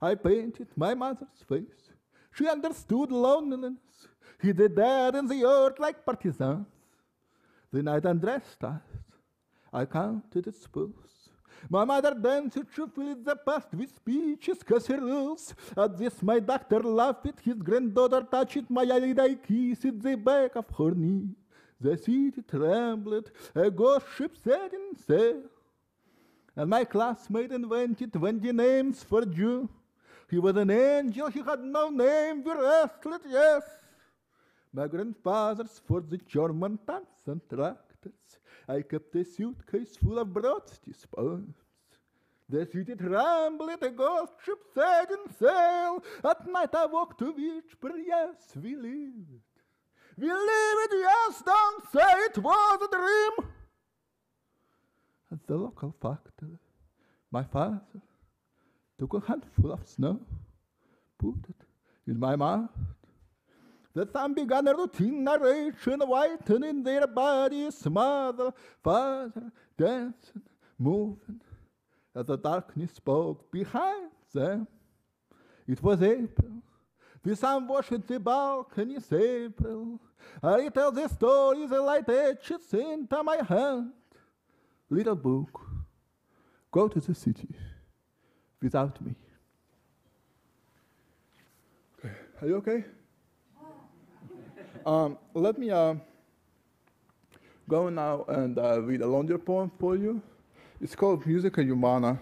I 0.00 0.14
painted 0.14 0.68
my 0.76 0.94
mother's 0.94 1.42
face. 1.48 1.90
She 2.32 2.46
understood 2.46 3.10
loneliness. 3.10 4.06
He 4.40 4.52
did 4.52 4.76
that 4.76 5.14
in 5.14 5.26
the 5.26 5.44
earth 5.44 5.78
like 5.78 6.04
partisans. 6.04 6.66
The 7.72 7.82
night 7.82 8.04
undressed 8.04 8.62
us. 8.62 8.82
I 9.72 9.86
counted 9.86 10.46
its 10.46 10.66
pulse. 10.66 11.25
My 11.68 11.84
mother 11.84 12.14
danced 12.14 12.58
to 12.74 12.86
fill 12.86 13.16
the 13.22 13.36
past 13.36 13.74
with 13.74 13.94
speeches, 13.94 14.62
casseroles. 14.62 15.54
At 15.76 15.98
this, 15.98 16.22
my 16.22 16.38
doctor 16.38 16.80
laughed. 16.80 17.40
His 17.42 17.56
granddaughter 17.56 18.22
touched 18.30 18.70
my 18.70 18.82
eyelid. 18.82 19.18
I 19.18 19.34
kissed 19.34 20.02
the 20.02 20.16
back 20.16 20.56
of 20.56 20.66
her 20.78 20.92
knee. 20.92 21.30
The 21.80 21.96
city 21.96 22.42
trembled. 22.48 23.30
A 23.54 23.70
ghost 23.70 24.06
ship 24.16 24.36
set 24.42 24.72
in 24.72 24.96
sail. 24.96 25.42
And 26.54 26.70
my 26.70 26.84
classmate 26.84 27.52
invented 27.52 28.12
twenty 28.12 28.52
names 28.52 29.02
for 29.02 29.26
Jew. 29.26 29.68
He 30.30 30.38
was 30.38 30.56
an 30.56 30.70
angel. 30.70 31.28
He 31.28 31.42
had 31.42 31.60
no 31.60 31.90
name. 31.90 32.42
We 32.42 32.52
wrestled, 32.52 33.20
yes. 33.28 33.62
My 34.72 34.86
grandfather's 34.88 35.80
for 35.86 36.00
the 36.00 36.18
German 36.18 36.78
tanks 36.86 37.26
and 37.26 37.40
tractors. 37.48 38.38
I 38.68 38.82
kept 38.82 39.14
a 39.14 39.24
suitcase 39.24 39.96
full 39.96 40.18
of 40.18 40.28
Brodsky 40.28 40.94
spoons. 40.94 41.54
The 42.48 42.64
city 42.66 42.94
trembled, 42.94 43.82
a 43.82 43.90
ghost 43.90 44.32
ship 44.44 44.58
set 44.74 45.10
in 45.10 45.32
sail. 45.34 46.02
At 46.24 46.46
night 46.46 46.74
I 46.74 46.86
walked 46.86 47.18
to 47.18 47.32
Vicksburg, 47.32 48.02
yes, 48.06 48.36
we 48.62 48.76
lived. 48.76 49.42
We 50.18 50.28
lived, 50.32 50.92
yes, 50.92 51.42
don't 51.44 51.84
say 51.92 52.12
it 52.26 52.38
was 52.38 52.82
a 52.82 52.96
dream. 52.96 53.50
At 55.32 55.46
the 55.46 55.56
local 55.56 55.94
factory, 56.00 56.58
my 57.30 57.42
father 57.42 57.80
took 58.98 59.14
a 59.14 59.20
handful 59.20 59.72
of 59.72 59.86
snow, 59.86 60.20
put 61.18 61.34
it 61.48 61.66
in 62.06 62.18
my 62.18 62.36
mouth. 62.36 62.70
The 63.96 64.06
sun 64.12 64.34
began 64.34 64.68
a 64.68 64.76
routine 64.76 65.24
narration, 65.24 66.00
whitening 66.00 66.82
their 66.82 67.06
bodies, 67.06 67.82
mother, 67.86 68.52
father, 68.84 69.50
dancing, 69.74 70.42
moving, 70.78 71.40
as 72.14 72.26
the 72.26 72.36
darkness 72.36 72.92
spoke 72.92 73.50
behind 73.50 74.10
them. 74.34 74.68
It 75.66 75.82
was 75.82 76.02
April. 76.02 76.62
The 77.22 77.34
sun 77.36 77.66
washed 77.66 78.06
the 78.06 78.20
balconies, 78.20 79.10
April. 79.10 79.98
I 80.42 80.68
tell 80.68 80.92
the 80.92 81.08
stories, 81.08 81.70
the 81.70 81.80
light 81.80 82.06
etches 82.06 82.74
into 82.74 83.22
my 83.22 83.38
hand. 83.48 83.92
Little 84.90 85.16
book, 85.16 85.58
go 86.70 86.86
to 86.86 87.00
the 87.00 87.14
city 87.14 87.48
without 88.60 89.00
me. 89.00 89.14
Okay, 91.98 92.14
are 92.42 92.46
you 92.46 92.56
okay? 92.56 92.84
Um, 94.86 95.18
let 95.34 95.58
me 95.58 95.68
uh, 95.68 95.96
go 97.68 97.88
now 97.88 98.24
and 98.28 98.56
uh, 98.56 98.80
read 98.82 99.00
a 99.00 99.06
longer 99.06 99.36
poem 99.36 99.68
for 99.80 99.96
you. 99.96 100.22
It's 100.80 100.94
called 100.94 101.26
Musica 101.26 101.60
Humana, 101.60 102.20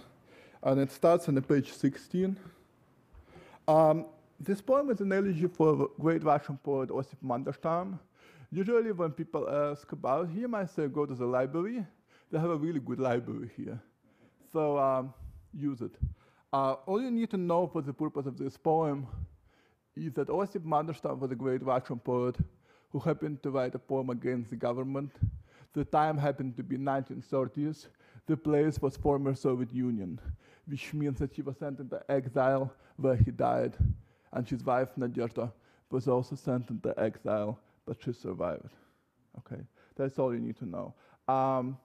and 0.63 0.81
it 0.81 0.91
starts 0.91 1.29
on 1.29 1.35
the 1.35 1.43
page 1.43 1.75
16. 1.75 2.39
Um, 3.69 4.07
this 4.41 4.63
poem 4.63 4.89
is 4.89 5.03
an 5.03 5.13
elegy 5.13 5.47
for 5.47 5.77
the 5.77 5.89
great 6.01 6.25
Russian 6.25 6.57
poet 6.57 6.91
Osip 6.91 7.19
Mandelstam. 7.23 7.99
Usually 8.51 8.93
when 8.93 9.11
people 9.11 9.47
ask 9.47 9.93
about 9.93 10.31
him, 10.31 10.55
I 10.55 10.65
say 10.65 10.89
go 10.89 11.05
to 11.05 11.15
the 11.15 11.27
library. 11.27 11.85
They 12.33 12.39
have 12.39 12.49
a 12.49 12.57
really 12.57 12.81
good 12.81 12.99
library 12.99 13.51
here. 13.59 13.79
So 14.55 14.79
um, 14.79 15.13
use 15.53 15.83
it. 15.83 15.93
Uh, 16.51 16.77
all 16.87 17.03
you 17.03 17.11
need 17.11 17.29
to 17.29 17.37
know 17.37 17.67
for 17.67 17.83
the 17.83 17.93
purpose 17.93 18.25
of 18.25 18.39
this 18.39 18.57
poem 18.57 19.07
is 19.97 20.13
that 20.15 20.31
Osip 20.31 20.65
Mandelstam 20.65 21.19
was 21.19 21.31
a 21.31 21.37
great 21.37 21.63
Russian 21.63 21.99
poet 21.99 22.37
who 22.91 22.99
happened 22.99 23.43
to 23.43 23.51
write 23.51 23.75
a 23.75 23.79
poem 23.79 24.11
against 24.11 24.51
the 24.51 24.57
government. 24.57 25.13
The 25.73 25.85
time 25.85 26.19
happened 26.19 26.57
to 26.57 26.63
be 26.63 26.77
1930s. 26.77 27.89
The 28.27 28.37
place 28.37 28.81
was 28.81 28.97
former 28.97 29.35
Soviet 29.35 29.73
Union, 29.73 30.21
which 30.67 30.95
means 30.95 31.19
that 31.19 31.33
he 31.33 31.43
was 31.43 31.57
sent 31.59 31.81
into 31.81 32.01
exile 32.09 32.73
where 32.97 33.17
he 33.17 33.31
died. 33.31 33.77
And 34.33 34.49
his 34.49 34.65
wife, 34.65 34.89
Nadezhda, 34.99 35.53
was 35.91 36.09
also 36.09 36.35
sent 36.35 36.71
into 36.71 36.99
exile, 36.99 37.59
but 37.87 37.97
she 38.03 38.13
survived. 38.13 38.75
Okay, 39.39 39.63
that's 39.97 40.19
all 40.19 40.33
you 40.33 40.41
need 40.41 40.57
to 40.59 40.67
know. 40.67 40.95
Um, 41.29 41.77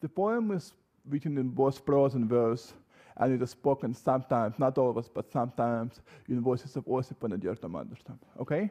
the 0.00 0.08
poem 0.08 0.50
is 0.50 0.72
written 1.08 1.38
in 1.38 1.48
both 1.48 1.84
prose 1.84 2.14
and 2.14 2.28
verse, 2.28 2.74
and 3.18 3.32
it 3.32 3.42
is 3.42 3.50
spoken 3.50 3.94
sometimes, 3.94 4.58
not 4.58 4.76
always, 4.78 5.08
but 5.08 5.30
sometimes 5.32 6.00
in 6.28 6.40
voices 6.40 6.76
of 6.76 6.86
Osip 6.86 7.22
and 7.24 7.34
Nadezhda 7.34 7.68
Mandelstam. 7.70 8.18
Okay? 8.40 8.70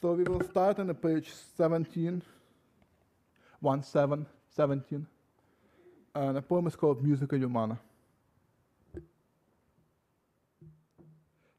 So 0.00 0.12
we 0.12 0.24
will 0.24 0.42
start 0.42 0.78
on 0.78 0.88
the 0.88 0.94
page 0.94 1.32
17, 1.56 2.22
1 3.60 3.82
7, 3.82 4.26
17. 4.50 5.06
And 6.14 6.36
the 6.36 6.42
poem 6.42 6.66
is 6.66 6.76
called 6.76 7.02
Musica 7.02 7.36
Humana. 7.36 7.78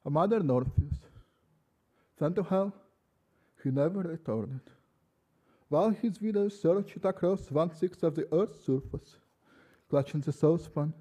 A 0.06 0.10
mother 0.10 0.40
Orpheus 0.48 1.00
Then 2.20 2.36
to 2.36 2.44
hell 2.44 2.72
he 3.64 3.72
never 3.72 4.02
returned. 4.02 4.62
While 5.70 5.90
his 5.90 6.22
widow 6.22 6.50
searched 6.50 7.04
across 7.04 7.50
one 7.50 7.74
sixth 7.74 8.04
of 8.04 8.14
the 8.14 8.28
earth's 8.32 8.64
surface, 8.64 9.18
clutching 9.90 10.22
the 10.22 10.32
saucepan 10.32 10.94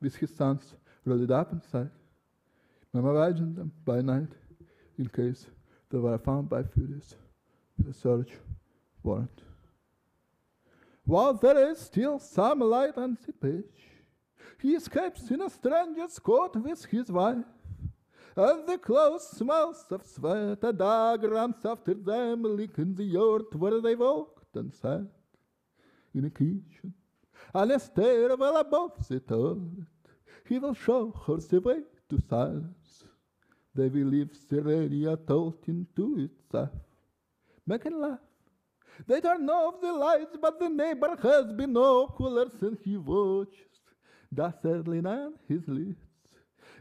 with 0.00 0.16
his 0.16 0.34
sons 0.34 0.74
rolled 1.04 1.30
up 1.30 1.52
inside, 1.52 1.90
imagined 2.94 3.56
them 3.56 3.72
by 3.84 4.00
night 4.00 4.32
in 4.98 5.08
case 5.08 5.46
they 5.90 5.98
were 5.98 6.18
found 6.18 6.48
by 6.48 6.62
Furies 6.62 7.14
with 7.76 7.88
a 7.88 7.92
search 7.94 8.32
warrant. 9.02 9.42
While 11.04 11.34
there 11.34 11.70
is 11.70 11.78
still 11.78 12.18
some 12.18 12.60
light 12.60 12.98
on 12.98 13.16
the 13.24 13.32
page, 13.32 13.88
he 14.60 14.74
escapes 14.74 15.30
in 15.30 15.40
a 15.40 15.48
stranger's 15.48 16.18
court 16.18 16.56
with 16.56 16.84
his 16.86 17.10
wife. 17.10 17.46
And 18.36 18.68
the 18.68 18.78
close 18.78 19.30
smells 19.30 19.86
of 19.90 20.04
sweat, 20.04 20.58
a 20.62 20.72
dog 20.72 21.24
runs 21.24 21.64
after 21.64 21.94
them, 21.94 22.42
licking 22.42 22.94
the 22.94 23.16
earth 23.16 23.54
where 23.54 23.80
they 23.80 23.94
walked 23.94 24.54
and 24.54 24.72
sat. 24.72 25.06
In 26.14 26.24
a 26.24 26.30
kitchen, 26.30 26.94
on 27.54 27.70
a 27.70 27.78
stairwell 27.78 28.56
above 28.56 29.08
the 29.08 29.20
turret, 29.20 29.86
he 30.46 30.58
will 30.58 30.74
show 30.74 31.12
her 31.26 31.36
the 31.36 31.60
way 31.60 31.80
to 32.08 32.18
silence. 32.28 33.04
They 33.74 33.88
will 33.88 34.06
leave 34.06 34.30
Serenia 34.32 35.16
told 35.26 35.58
into 35.66 36.18
itself. 36.18 36.70
Make 37.66 37.84
and 37.84 38.00
laugh. 38.00 38.18
They 39.06 39.20
turn 39.20 39.48
off 39.48 39.80
the 39.80 39.92
lights, 39.92 40.36
but 40.40 40.58
the 40.58 40.68
neighbor 40.68 41.16
has 41.22 41.52
binoculars 41.52 42.60
and 42.62 42.78
he 42.82 42.96
watches 42.96 43.80
dastardly 44.34 44.98
on 44.98 45.34
his 45.46 45.66
lips. 45.68 46.04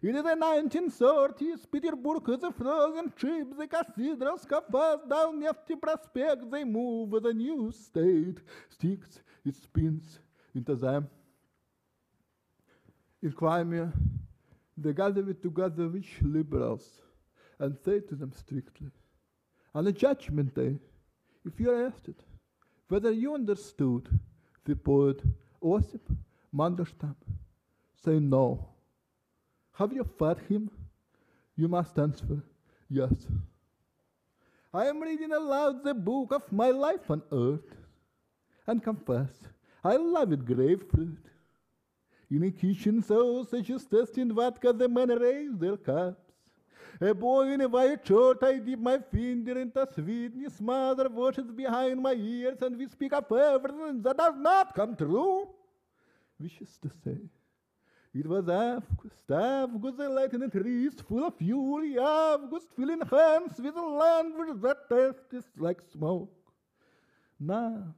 It 0.02 0.16
is 0.16 0.24
the 0.24 0.36
1930s, 0.36 1.72
Petersburg 1.72 2.28
a 2.30 2.52
frozen 2.52 3.12
ship, 3.18 3.58
the 3.58 3.68
cathedrals 3.68 4.46
have 4.50 5.10
down 5.10 5.40
Nevsky 5.40 5.76
Prospect, 5.76 6.52
they 6.52 6.64
move 6.64 7.14
a 7.14 7.34
new 7.34 7.72
state, 7.72 8.38
sticks, 8.70 9.20
it 9.44 9.56
spins 9.56 10.20
into 10.58 10.76
them. 10.76 11.08
In 13.22 13.32
Crimea, 13.32 13.94
they 14.78 14.94
gather 14.94 15.34
together 15.34 15.88
rich 15.88 16.18
liberals 16.22 17.02
and 17.60 17.76
say 17.84 18.00
to 18.02 18.16
them 18.16 18.32
strictly, 18.32 18.92
on 19.74 19.86
the 19.86 19.92
judgment 19.92 20.54
day, 20.54 20.78
if 21.46 21.60
you 21.60 21.72
are 21.72 21.88
asked 21.88 22.24
whether 22.90 23.12
you 23.12 23.34
understood 23.34 24.08
the 24.66 24.76
poet 24.76 25.22
Osip 25.64 26.10
Mandelstam, 26.54 27.16
say 28.04 28.20
no. 28.20 28.68
Have 29.74 29.94
you 29.94 30.04
fed 30.04 30.40
him? 30.50 30.70
You 31.56 31.68
must 31.68 31.98
answer 31.98 32.42
yes. 32.90 33.28
I 34.74 34.86
am 34.86 35.00
reading 35.00 35.32
aloud 35.32 35.84
the 35.84 35.94
book 35.94 36.32
of 36.32 36.52
my 36.52 36.70
life 36.70 37.10
on 37.10 37.22
earth 37.32 37.76
and 38.68 38.84
confess 38.84 39.32
I 39.84 39.96
love 39.96 40.32
it 40.32 40.46
grapefruit. 40.46 41.26
In 42.30 42.44
a 42.44 42.52
kitchen 42.52 43.02
sausages 43.02 43.86
testing 43.86 44.34
vodka, 44.34 44.74
the 44.74 44.90
men 44.90 45.10
raise 45.10 45.58
their 45.58 45.78
cups. 45.78 46.24
A 47.00 47.14
boy 47.14 47.52
in 47.52 47.62
a 47.62 47.68
white 47.68 48.06
shirt, 48.06 48.44
I 48.44 48.58
dip 48.58 48.80
my 48.80 48.98
finger 48.98 49.60
into 49.60 49.88
sweetness. 49.94 50.60
Mother 50.60 51.10
watches 51.10 51.52
behind 51.52 52.02
my 52.02 52.14
ears, 52.14 52.62
and 52.62 52.78
we 52.78 52.88
speak 52.88 53.14
of 53.14 53.32
everything 53.32 54.02
that 54.02 54.18
does 54.18 54.34
not 54.38 54.74
come 54.74 54.96
true. 54.96 55.48
Wishes 56.40 56.78
to 56.82 56.90
say, 57.04 57.18
it 58.14 58.26
was 58.26 58.50
August, 58.50 59.30
August, 59.30 59.98
the 59.98 60.10
lightning 60.10 60.50
trees 60.50 60.94
full 61.08 61.26
of 61.26 61.36
fury, 61.36 61.98
August 62.00 62.68
filling 62.76 63.02
hands 63.02 63.60
with 63.60 63.76
a 63.76 63.82
language 63.82 64.60
that 64.62 64.90
tastes 64.90 65.50
like 65.58 65.82
smoke. 65.92 66.34
Now, 67.40 67.94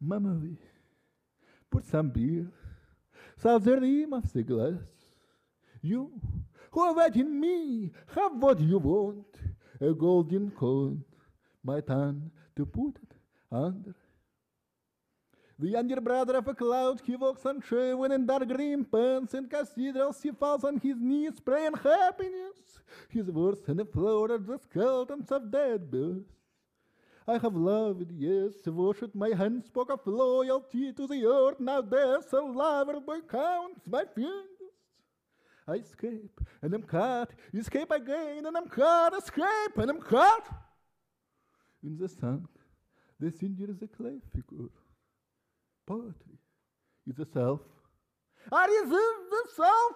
memory, 0.00 0.58
put 1.70 1.84
some 1.84 2.10
beer, 2.10 2.46
the 3.42 4.42
glass. 4.42 4.82
You, 5.80 6.10
who 6.70 6.80
are 6.80 6.94
waiting 6.94 7.40
me, 7.40 7.92
have 8.14 8.36
what 8.36 8.60
you 8.60 8.78
want, 8.78 9.26
a 9.80 9.92
golden 9.92 10.50
coin, 10.50 11.04
my 11.62 11.80
tongue 11.80 12.30
to 12.56 12.66
put 12.66 12.98
it 13.02 13.14
under. 13.52 13.94
The 15.60 15.68
younger 15.68 16.00
brother 16.00 16.36
of 16.36 16.46
a 16.46 16.54
cloud, 16.54 17.00
he 17.04 17.16
walks 17.16 17.44
on 17.44 17.60
shaven 17.60 18.12
in 18.12 18.26
dark 18.26 18.46
green 18.48 18.84
pants 18.84 19.34
and 19.34 19.50
cathedrals. 19.50 20.22
He 20.22 20.30
falls 20.30 20.62
on 20.62 20.78
his 20.78 21.00
knees, 21.00 21.40
praying 21.40 21.74
happiness. 21.74 22.80
His 23.08 23.26
words 23.26 23.68
on 23.68 23.76
the 23.76 23.84
floor 23.84 24.30
are 24.30 24.38
the 24.38 24.58
skeletons 24.58 25.32
of 25.32 25.50
dead 25.50 25.90
birds. 25.90 26.37
I 27.28 27.36
have 27.36 27.54
loved, 27.54 28.10
yes, 28.10 28.66
worshipped 28.66 29.14
my 29.14 29.28
hands 29.28 29.66
spoke 29.66 29.90
of 29.90 30.00
loyalty 30.06 30.94
to 30.94 31.06
the 31.06 31.26
earth. 31.26 31.60
Now 31.60 31.82
there's 31.82 32.32
a 32.32 32.40
lover 32.40 33.00
boy 33.00 33.20
counts 33.20 33.86
my 33.86 34.04
fingers. 34.14 34.72
I 35.66 35.74
escape 35.74 36.40
and 36.62 36.72
I'm 36.72 36.84
caught, 36.84 37.32
escape 37.52 37.90
again 37.90 38.46
and 38.46 38.56
I'm 38.56 38.66
caught, 38.68 39.14
escape 39.14 39.76
and 39.76 39.90
I'm 39.90 40.00
caught. 40.00 40.48
In 41.84 41.98
the 41.98 42.08
sun, 42.08 42.48
the 43.20 43.30
cinder 43.30 43.70
is 43.70 43.82
a 43.82 43.88
clay 43.88 44.20
figure. 44.34 44.70
Poetry 45.86 46.38
is 47.06 47.18
a 47.18 47.26
self. 47.26 47.60
I 48.50 48.64
resist 48.64 49.30
the 49.30 49.42
self. 49.54 49.92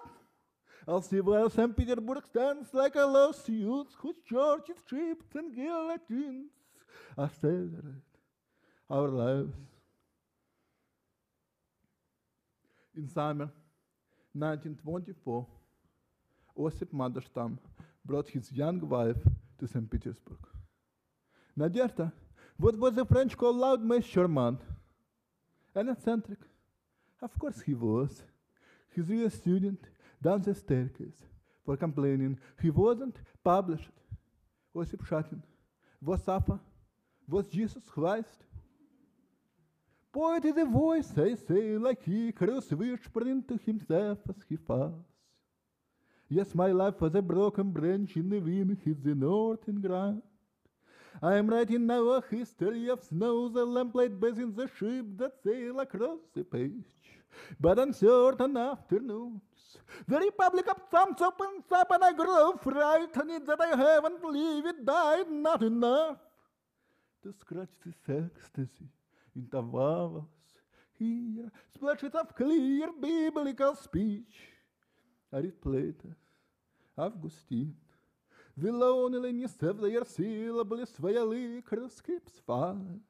I'll 0.87 1.01
see 1.01 1.19
where 1.19 1.49
St. 1.49 1.75
Petersburg 1.75 2.27
stands 2.27 2.71
like 2.73 2.95
a 2.95 3.05
lost 3.05 3.49
youth 3.49 3.87
whose 3.97 4.21
church 4.29 4.69
is 4.69 4.77
stripped 4.85 5.33
and 5.33 5.55
guillotines 5.55 6.51
accelerate 7.17 8.11
our 8.89 9.07
lives. 9.09 9.55
In 12.95 13.07
summer 13.07 13.49
1924, 14.33 15.47
Osip 16.57 16.91
Mandelstam 16.91 17.57
brought 18.05 18.29
his 18.29 18.51
young 18.51 18.79
wife 18.87 19.17
to 19.59 19.67
St. 19.67 19.89
Petersburg. 19.89 20.37
Nadezhda, 21.57 22.11
what 22.57 22.77
was 22.77 22.93
the 22.93 23.05
French 23.05 23.35
called 23.37 23.55
loud 23.55 23.83
Miss 23.83 24.05
Sherman? 24.05 24.57
An 25.75 25.89
eccentric. 25.89 26.39
Of 27.21 27.37
course 27.39 27.61
he 27.61 27.73
was. 27.73 28.21
His 28.89 29.07
real 29.07 29.29
student 29.29 29.79
down 30.21 30.41
the 30.41 30.53
staircase 30.53 31.25
for 31.65 31.77
complaining 31.77 32.37
he 32.61 32.69
wasn't 32.69 33.17
published. 33.43 33.89
Osip 34.75 35.05
Shatin 35.05 35.41
was 36.01 36.21
Safa, 36.23 36.59
was 37.27 37.47
Jesus 37.47 37.83
Christ. 37.89 38.43
Is 40.15 40.57
a 40.57 40.65
voice, 40.65 41.11
I 41.17 41.33
say, 41.33 41.77
like 41.77 42.07
Icarus 42.07 42.69
whispering 42.69 43.43
to 43.47 43.57
himself 43.65 44.19
as 44.29 44.35
he 44.47 44.57
falls. 44.57 45.05
Yes, 46.29 46.53
my 46.53 46.67
life 46.67 47.01
was 47.01 47.15
a 47.15 47.21
broken 47.21 47.71
branch 47.71 48.15
in 48.15 48.29
the 48.29 48.39
wind, 48.39 48.77
hits 48.85 49.01
the 49.01 49.15
northern 49.15 49.81
ground. 49.81 50.21
I 51.21 51.35
am 51.35 51.47
writing 51.47 51.87
now 51.87 52.09
a 52.09 52.23
history 52.29 52.89
of 52.89 53.03
snow, 53.03 53.49
the 53.49 53.65
lamplight 53.65 54.19
basins 54.19 54.55
the 54.55 54.69
ship 54.77 55.05
that 55.17 55.33
sail 55.43 55.79
across 55.79 56.19
the 56.35 56.43
page. 56.43 56.93
But 57.59 57.79
on 57.79 57.93
certain 57.93 58.57
afternoons, 58.57 59.41
the 60.07 60.19
Republic 60.19 60.67
of 60.69 60.81
thumbs 60.91 61.21
opens 61.21 61.71
up 61.71 61.89
and 61.91 62.03
I 62.03 62.13
grow 62.13 62.53
frightened 62.61 63.47
that 63.47 63.61
I 63.61 63.75
haven't 63.75 64.23
lived 64.23 64.85
died 64.85 65.31
not 65.31 65.63
enough 65.63 66.17
scratch 67.31 67.69
this 67.85 67.95
ecstasy 68.09 68.87
into 69.35 69.61
vowels. 69.61 70.25
Here, 70.97 71.51
splashes 71.73 72.13
of 72.13 72.35
clear 72.35 72.89
biblical 72.99 73.75
speech 73.75 74.35
are 75.31 75.41
replayed. 75.41 76.15
Augustine, 76.97 77.75
the 78.55 78.71
loneliness 78.71 79.55
of 79.61 79.81
their 79.81 80.05
syllables 80.05 80.91
violate 80.99 81.63
skips 81.89 82.33
fallen. 82.45 83.01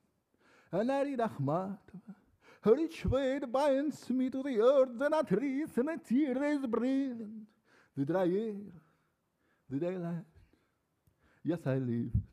And 0.71 0.91
I 0.91 1.04
read 1.04 1.19
Akhmatova, 1.19 2.80
each 2.80 3.06
word 3.06 3.52
binds 3.52 4.10
me 4.10 4.30
to 4.30 4.41
the 4.41 4.60
earth, 4.60 5.02
and 5.02 5.13
a 5.13 5.23
trees 5.23 5.78
and 5.78 5.89
a 5.89 5.97
tear 5.97 6.43
is 6.45 6.65
breathing. 6.65 7.45
The 7.95 8.06
dry 8.06 8.28
air, 8.28 8.56
the 9.69 9.80
daylight. 9.80 10.26
Yes, 11.43 11.60
I 11.65 11.76
lived. 11.76 12.33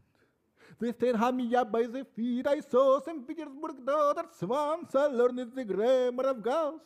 Me 0.81 1.55
up 1.55 1.71
by 1.71 1.83
the 1.83 2.07
feet. 2.17 2.47
I 2.47 2.61
saw 2.61 3.01
St. 3.01 3.29
Petersburg 3.29 3.85
daughters 3.85 4.41
once. 4.41 4.95
I 4.95 5.07
learned 5.09 5.53
the 5.55 5.65
grammar 5.65 6.25
of 6.25 6.43
Gauss 6.43 6.81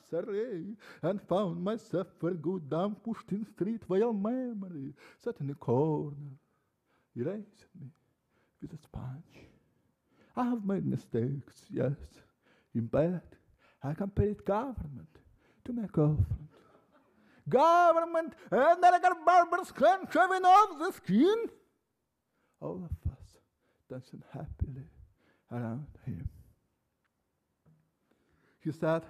and 1.02 1.22
found 1.22 1.62
myself 1.62 2.08
for 2.18 2.32
good 2.32 2.68
down 2.68 2.96
Pushkin 2.96 3.46
Street 3.46 3.82
while 3.86 4.12
memory 4.12 4.94
sat 5.22 5.36
in 5.40 5.46
the 5.46 5.54
corner, 5.54 6.16
erased 7.16 7.66
me 7.80 7.86
with 8.60 8.72
a 8.72 8.78
sponge. 8.78 9.46
I 10.36 10.42
have 10.42 10.64
made 10.64 10.84
mistakes, 10.84 11.66
yes. 11.70 11.96
In 12.74 12.86
bed, 12.86 13.22
I 13.80 13.94
compared 13.94 14.44
government 14.44 15.18
to 15.66 15.72
my 15.72 15.86
girlfriend. 15.86 16.48
Government 17.48 18.32
and 18.50 18.84
I 18.84 18.98
got 18.98 19.24
barbers 19.24 19.70
clan 19.70 20.08
shaving 20.12 20.44
off 20.44 20.78
the 20.80 20.90
skin. 20.92 21.46
all 22.60 22.76
of 22.76 23.12
us 23.12 23.13
dancing 23.94 24.22
happily 24.32 24.86
around 25.52 25.86
him. 26.04 26.28
He 28.60 28.72
sat 28.72 29.04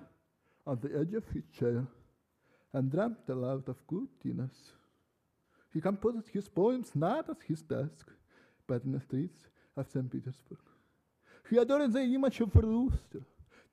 on 0.67 0.79
the 0.83 0.99
edge 1.01 1.15
of 1.15 1.27
his 1.29 1.45
chair 1.59 1.87
and 2.73 2.91
dreamt 2.91 3.29
aloud 3.29 3.67
of 3.69 3.87
good 3.87 4.09
dinners. 4.23 4.73
He 5.73 5.81
composed 5.81 6.29
his 6.29 6.49
poems 6.49 6.91
not 6.95 7.31
at 7.31 7.43
his 7.47 7.63
desk, 7.63 8.11
but 8.67 8.85
in 8.85 8.93
the 8.93 9.01
streets 9.01 9.49
of 9.77 9.89
St. 9.89 10.11
Petersburg. 10.11 10.59
He 11.49 11.57
adored 11.57 11.93
the 11.93 12.01
image 12.01 12.41
of 12.41 12.55
Rooster 12.55 13.23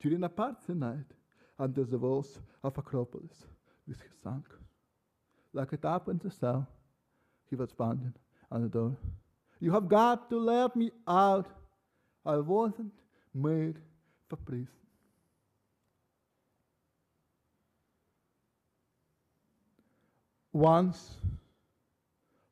during 0.00 0.24
a 0.24 0.28
party 0.28 0.74
night 0.74 1.10
under 1.58 1.84
the 1.84 1.98
walls 1.98 2.40
of 2.62 2.78
Acropolis 2.78 3.44
with 3.86 4.00
his 4.00 4.16
song. 4.22 4.44
Like 5.52 5.72
a 5.72 5.76
tap 5.76 6.08
in 6.08 6.18
the 6.18 6.30
cell, 6.30 6.66
he 7.50 7.56
was 7.56 7.72
pounding 7.72 8.14
on 8.50 8.62
the 8.62 8.68
door. 8.68 8.96
You 9.62 9.70
have 9.70 9.88
got 9.88 10.28
to 10.30 10.40
let 10.40 10.74
me 10.74 10.90
out. 11.06 11.46
I 12.26 12.38
wasn't 12.38 12.92
made 13.32 13.76
for 14.28 14.34
prison. 14.34 14.66
Once 20.52 21.14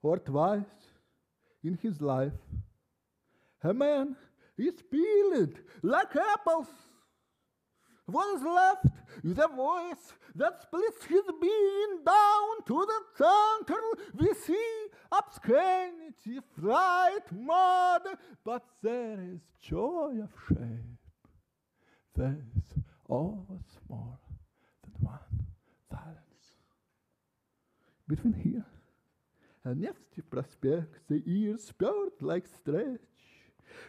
or 0.01 0.18
twice 0.18 0.62
in 1.64 1.77
his 1.83 2.01
life, 2.01 2.38
a 3.64 3.75
man 3.75 4.14
is 4.57 4.81
peeled 4.81 5.59
like 5.83 6.14
apples. 6.14 6.68
Was 8.11 8.42
left 8.42 8.87
with 9.23 9.38
a 9.38 9.46
voice 9.49 10.14
that 10.35 10.62
splits 10.62 11.05
his 11.05 11.23
being 11.40 12.05
down 12.05 12.64
to 12.66 12.87
the 12.87 13.01
center. 13.16 13.81
We 14.14 14.35
see 14.35 14.87
obscenity, 15.12 16.40
fright, 16.61 17.31
mud, 17.31 18.03
but 18.44 18.64
there 18.83 19.20
is 19.33 19.40
joy 19.61 20.18
of 20.23 20.31
shape. 20.49 20.99
There's 22.16 22.75
always 23.09 23.79
more 23.88 24.18
than 24.83 24.92
one 25.07 25.46
silence. 25.88 26.46
Between 28.09 28.35
here 28.35 28.66
and 29.64 29.81
Nevsky 29.81 30.23
Prospect, 30.23 31.09
the 31.09 31.23
ears 31.27 31.64
spurt 31.64 32.20
like 32.20 32.46
stretch. 32.46 32.99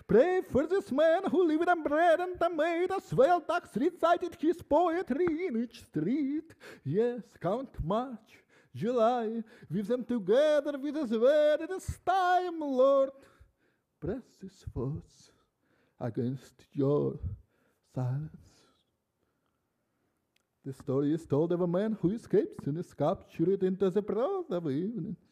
Pray 0.07 0.41
for 0.41 0.67
this 0.67 0.91
man 0.91 1.23
who 1.29 1.47
lived 1.47 1.69
on 1.69 1.83
bread 1.83 2.19
and 2.19 2.39
tomatoes, 2.39 3.13
while 3.13 3.39
ducks 3.39 3.75
recited 3.75 4.35
his 4.39 4.61
poetry 4.61 5.47
in 5.47 5.63
each 5.63 5.81
street. 5.81 6.53
Yes, 6.83 7.21
Count 7.39 7.69
March, 7.83 8.43
July, 8.75 9.43
weave 9.69 9.87
them 9.87 10.03
together 10.03 10.77
with 10.77 10.95
his 10.95 11.11
word 11.11 11.59
this 11.69 11.99
time, 12.05 12.59
Lord. 12.59 13.11
Press 13.99 14.23
his 14.41 14.65
thoughts 14.73 15.31
against 15.99 16.65
your 16.73 17.19
silence. 17.93 18.31
The 20.63 20.73
story 20.73 21.13
is 21.13 21.25
told 21.25 21.51
of 21.51 21.61
a 21.61 21.67
man 21.67 21.97
who 22.01 22.11
escapes 22.11 22.67
and 22.67 22.77
is 22.77 22.93
captured 22.93 23.63
into 23.63 23.89
the 23.89 24.01
broad 24.01 24.51
of 24.51 24.69
evenings. 24.69 25.30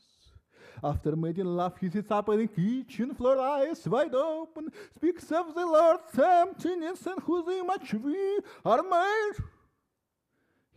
After 0.83 1.15
making 1.15 1.45
love, 1.45 1.77
he 1.77 1.89
sits 1.89 2.09
up 2.09 2.29
in 2.29 2.39
the 2.39 2.47
kitchen 2.47 3.13
floor, 3.13 3.37
eyes 3.39 3.87
wide 3.87 4.15
open, 4.15 4.71
speaks 4.95 5.31
of 5.31 5.53
the 5.53 5.65
Lord's 5.65 6.17
emptiness 6.17 7.05
and 7.05 7.21
whose 7.23 7.47
image 7.47 7.93
we 7.95 8.39
are 8.63 8.83
made. 8.83 9.43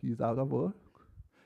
He 0.01 0.09
is 0.09 0.19
out 0.19 0.39
of 0.39 0.51
work. 0.51 0.75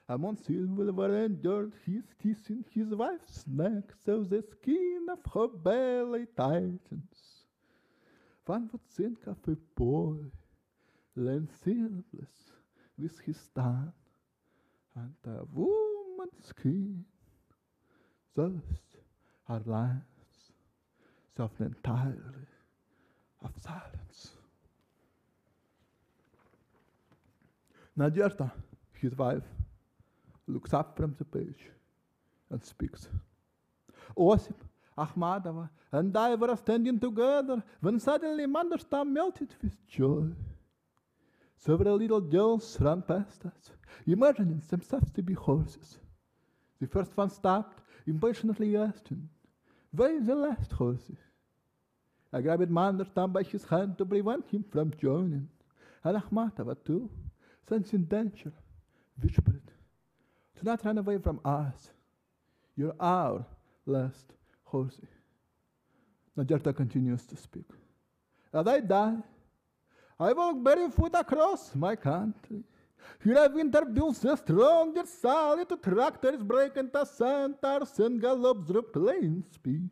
Among 0.10 0.38
silver 0.38 1.16
and 1.26 1.42
dirt, 1.42 1.74
he's 1.86 2.14
kissing 2.22 2.64
his 2.74 2.96
wife's 2.96 3.46
neck, 3.46 3.94
so 4.06 4.24
the 4.24 4.42
skin 4.42 5.06
of 5.12 5.20
her 5.34 5.48
belly 5.48 6.26
tightens. 6.36 7.46
One 8.46 8.70
would 8.72 8.82
think 8.90 9.28
of 9.28 9.38
a 9.48 9.58
boy, 9.76 10.16
sleepless 11.14 12.54
with 12.98 13.20
his 13.20 13.50
tongue, 13.54 13.92
and 14.96 15.14
a 15.26 15.44
woman's 15.54 16.46
skin 16.46 17.04
those 18.38 18.78
are 19.50 19.62
lives 19.66 20.52
soft 21.36 21.60
entirely 21.60 22.48
of 23.44 23.52
silence. 23.62 24.32
Nadezhda, 27.98 28.52
his 29.02 29.16
wife, 29.18 29.44
looks 30.48 30.74
up 30.74 30.96
from 30.98 31.16
the 31.18 31.26
page 31.26 31.64
and 32.52 32.64
speaks. 32.64 33.08
Osip, 34.18 34.64
Akhmatova, 34.98 35.70
and 35.92 36.16
I 36.16 36.36
were 36.36 36.56
standing 36.56 37.00
together 37.00 37.64
when 37.82 38.00
suddenly 38.00 38.46
Mandelstam 38.46 39.12
melted 39.12 39.54
with 39.62 39.76
joy. 39.88 40.28
Several 41.58 41.98
little 41.98 42.22
girls 42.22 42.78
ran 42.80 43.02
past 43.02 43.46
us, 43.46 43.72
imagining 44.06 44.62
themselves 44.70 45.12
to 45.12 45.24
be 45.24 45.34
horses. 45.34 45.98
The 46.80 46.88
first 46.88 47.18
one 47.18 47.30
stopped 47.30 47.82
impatiently 48.08 48.76
asked 48.78 49.10
him, 49.10 49.30
Where 49.92 50.16
is 50.16 50.26
the 50.26 50.36
last 50.36 50.72
horses? 50.72 51.18
I 52.32 52.42
grabbed 52.42 52.70
Mandelstam 52.70 53.32
by 53.32 53.44
his 53.44 53.66
hand 53.66 53.98
to 53.98 54.06
prevent 54.06 54.50
him 54.50 54.66
from 54.70 54.94
joining, 55.00 55.48
and 56.04 56.18
Akhmatova 56.18 56.76
too, 56.86 57.10
sensing 57.68 58.04
danger, 58.04 58.52
whispered, 59.22 59.62
Do 60.56 60.62
not 60.64 60.84
run 60.86 60.98
away 60.98 61.18
from 61.18 61.40
us. 61.44 61.90
You're 62.76 62.96
our 63.00 63.46
last 63.86 64.34
horsey. 64.64 65.08
Nadezhda 66.38 66.76
continues 66.76 67.26
to 67.26 67.36
speak. 67.36 67.66
As 68.54 68.68
I 68.68 68.80
die, 68.80 69.18
I 70.20 70.34
walk 70.34 70.64
barefoot 70.64 71.12
across 71.14 71.74
my 71.76 71.96
country. 71.96 72.64
Here 73.24 73.38
I've 73.38 73.58
introduced 73.58 74.22
the 74.22 74.36
strongest 74.36 75.22
solid 75.22 75.68
tractors, 75.82 76.42
break 76.44 76.78
into 76.78 77.06
centers 77.06 78.00
and 78.00 78.22
gallops 78.22 78.68
through 78.68 78.84
plain 78.84 79.44
speech. 79.52 79.92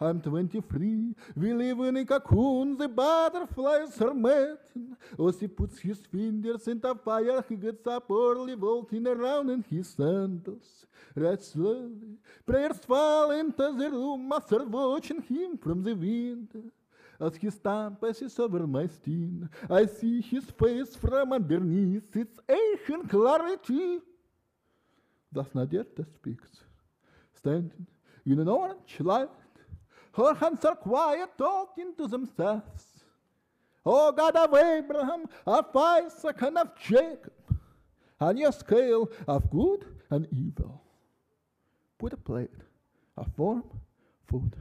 I'm 0.00 0.20
23, 0.20 1.14
we 1.36 1.52
live 1.52 1.80
in 1.80 1.96
a 1.98 2.04
cocoon, 2.04 2.76
the 2.76 2.88
butterflies 2.88 4.00
are 4.00 4.14
mating. 4.14 4.96
Ossie 5.18 5.54
puts 5.54 5.78
his 5.80 5.98
fingers 6.10 6.66
in 6.68 6.80
the 6.80 6.94
fire, 6.94 7.44
he 7.48 7.56
gets 7.56 7.86
up 7.86 8.10
early, 8.10 8.54
vaulting 8.54 9.06
around 9.06 9.50
in 9.50 9.64
his 9.68 9.88
sandals. 9.88 10.86
Right 11.14 11.42
slowly, 11.42 12.18
prayers 12.46 12.78
fall 12.78 13.30
into 13.32 13.72
the 13.72 13.90
room, 13.90 14.28
master 14.28 14.64
watching 14.64 15.22
him 15.22 15.58
from 15.58 15.82
the 15.82 15.94
window. 15.94 16.70
As 17.20 17.36
he 17.36 17.50
stamps 17.50 18.38
over 18.38 18.66
my 18.66 18.86
skin, 18.86 19.48
I 19.70 19.86
see 19.86 20.20
his 20.20 20.44
face 20.50 20.96
from 20.96 21.32
underneath 21.32 22.14
its 22.16 22.38
ancient 22.48 23.08
clarity. 23.08 24.00
Thus 25.32 25.48
Nadezhda 25.54 26.04
speaks, 26.14 26.48
standing 27.32 27.86
in 28.26 28.38
an 28.40 28.48
orange 28.48 29.00
light. 29.00 29.28
Her 30.12 30.34
hands 30.34 30.64
are 30.64 30.76
quiet, 30.76 31.30
talking 31.36 31.94
to 31.96 32.06
themselves. 32.06 32.84
O 33.84 34.12
God 34.12 34.36
of 34.36 34.54
Abraham, 34.54 35.26
of 35.46 35.76
Isaac, 35.76 36.40
and 36.42 36.58
of 36.58 36.70
Jacob, 36.78 37.32
on 38.20 38.36
your 38.36 38.52
scale 38.52 39.10
of 39.26 39.50
good 39.50 39.84
and 40.10 40.26
evil, 40.32 40.82
put 41.98 42.12
a 42.12 42.16
plate 42.16 42.50
of 43.16 43.26
warm 43.36 43.64
food. 44.26 44.56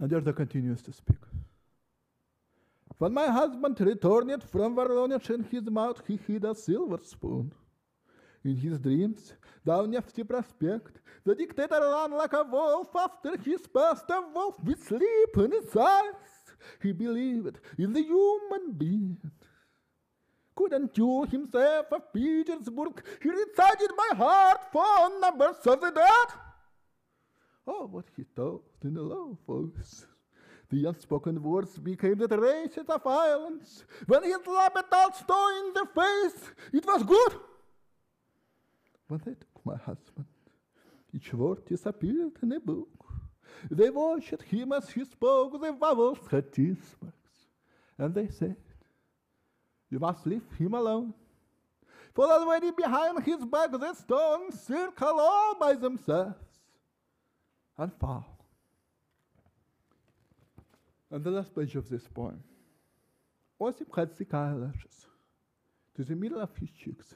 Nadezhda 0.00 0.34
continues 0.34 0.82
to 0.82 0.92
speak. 0.92 1.18
When 2.98 3.12
my 3.12 3.26
husband 3.26 3.80
returned 3.80 4.42
from 4.42 4.76
Voronezh, 4.76 5.30
in 5.30 5.44
his 5.44 5.68
mouth 5.70 6.02
he 6.06 6.18
hid 6.26 6.44
a 6.44 6.54
silver 6.54 6.98
spoon. 7.02 7.52
In 8.44 8.56
his 8.56 8.78
dreams, 8.78 9.32
down 9.66 9.90
Nevsky 9.90 10.22
Prospect, 10.22 11.00
the 11.24 11.34
dictator 11.34 11.80
ran 11.80 12.12
like 12.12 12.32
a 12.32 12.44
wolf 12.44 12.94
after 12.94 13.36
his 13.38 13.66
past, 13.66 14.04
a 14.10 14.22
wolf 14.34 14.62
with 14.62 14.82
sleep 14.82 15.36
in 15.36 15.50
his 15.50 15.76
eyes. 15.76 16.14
He 16.82 16.92
believed 16.92 17.58
in 17.76 17.92
the 17.92 18.02
human 18.02 18.72
being. 18.72 19.18
Couldn't 20.54 20.96
you 20.96 21.24
himself 21.24 21.86
of 21.92 22.12
Petersburg? 22.12 23.02
He 23.22 23.28
recited 23.28 23.90
my 23.96 24.16
heart 24.16 24.60
phone 24.72 25.20
numbers 25.20 25.58
of 25.66 25.80
the 25.80 25.90
dead. 25.90 26.45
Oh, 27.66 27.86
what 27.86 28.04
he 28.16 28.24
told 28.34 28.62
in 28.84 28.96
a 28.96 29.02
low 29.02 29.36
voice. 29.46 30.06
The 30.70 30.84
unspoken 30.86 31.42
words 31.42 31.78
became 31.78 32.16
the 32.16 32.28
traces 32.28 32.88
of 32.88 33.02
violence. 33.02 33.84
When 34.06 34.24
he 34.24 34.34
slapped 34.44 34.90
Tolstoy 34.90 35.66
in 35.66 35.72
the 35.74 35.86
face, 35.94 36.50
it 36.72 36.86
was 36.86 37.02
good. 37.02 37.40
When 39.08 39.20
they 39.24 39.32
took 39.32 39.64
my 39.64 39.76
husband, 39.76 40.26
each 41.14 41.32
word 41.32 41.64
disappeared 41.66 42.32
in 42.42 42.52
a 42.52 42.60
book. 42.60 42.88
They 43.70 43.90
watched 43.90 44.42
him 44.42 44.72
as 44.72 44.90
he 44.90 45.04
spoke, 45.04 45.60
the 45.60 45.72
vowels 45.72 46.18
had 46.30 46.52
teeth 46.52 46.96
marks. 47.00 47.16
And 47.98 48.14
they 48.14 48.28
said, 48.28 48.56
You 49.88 49.98
must 49.98 50.26
leave 50.26 50.44
him 50.58 50.74
alone. 50.74 51.14
For 52.12 52.24
already 52.30 52.70
behind 52.70 53.22
his 53.24 53.44
back 53.44 53.70
the 53.70 53.94
stones 53.94 54.60
circle 54.60 55.20
all 55.20 55.54
by 55.58 55.74
themselves. 55.74 56.45
And 57.78 57.92
fall. 58.00 58.24
And 61.10 61.22
the 61.22 61.30
last 61.30 61.54
page 61.54 61.76
of 61.76 61.88
this 61.88 62.06
poem. 62.08 62.42
Osip 63.60 63.94
had 63.94 64.14
sick 64.14 64.32
eyelashes 64.34 65.06
to 65.94 66.04
the 66.04 66.14
middle 66.14 66.40
of 66.40 66.54
his 66.56 66.70
cheeks. 66.70 67.14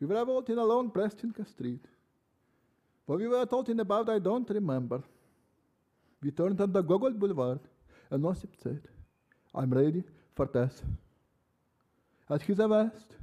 We 0.00 0.06
were 0.06 0.24
walking 0.24 0.58
alone 0.58 0.90
Prechistenka 0.90 1.46
Street. 1.46 1.84
But 3.06 3.18
we 3.18 3.28
were 3.28 3.44
talking 3.44 3.78
about 3.80 4.08
I 4.08 4.18
don't 4.18 4.48
remember. 4.48 5.02
We 6.22 6.30
turned 6.30 6.60
on 6.60 6.72
the 6.72 6.82
Gogol 6.82 7.12
Boulevard, 7.12 7.60
and 8.10 8.24
Osip 8.24 8.54
said, 8.62 8.82
I'm 9.54 9.70
ready 9.70 10.04
for 10.34 10.46
this. 10.46 10.82
At 12.28 12.42
his 12.42 12.60
arrest, 12.60 13.16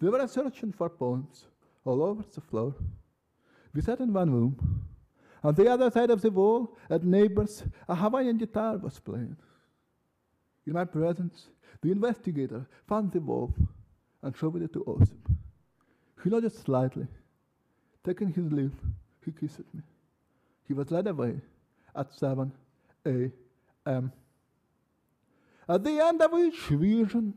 we 0.00 0.08
were 0.08 0.26
searching 0.26 0.72
for 0.72 0.88
poems 0.88 1.44
all 1.84 2.02
over 2.02 2.24
the 2.34 2.40
floor. 2.40 2.74
We 3.74 3.82
sat 3.82 4.00
in 4.00 4.12
one 4.12 4.32
room. 4.32 4.84
On 5.42 5.54
the 5.54 5.68
other 5.68 5.90
side 5.90 6.10
of 6.10 6.20
the 6.20 6.30
wall, 6.30 6.76
at 6.90 7.04
neighbors, 7.04 7.62
a 7.88 7.94
Hawaiian 7.94 8.38
guitar 8.38 8.76
was 8.76 8.98
playing. 8.98 9.36
In 10.66 10.72
my 10.72 10.84
presence, 10.84 11.48
the 11.80 11.92
investigator 11.92 12.66
found 12.86 13.12
the 13.12 13.20
wolf 13.20 13.52
and 14.22 14.36
showed 14.36 14.60
it 14.60 14.72
to 14.72 14.84
Osip. 14.86 15.28
He 16.22 16.30
nodded 16.30 16.52
slightly. 16.52 17.06
Taking 18.04 18.32
his 18.32 18.50
leave, 18.50 18.74
he 19.24 19.32
kissed 19.32 19.72
me. 19.72 19.82
He 20.66 20.74
was 20.74 20.90
led 20.90 21.06
away 21.06 21.40
at 21.94 22.12
7 22.12 22.52
a.m. 23.06 24.12
At 25.68 25.84
the 25.84 26.00
end 26.00 26.22
of 26.22 26.34
each 26.34 26.60
vision, 26.66 27.34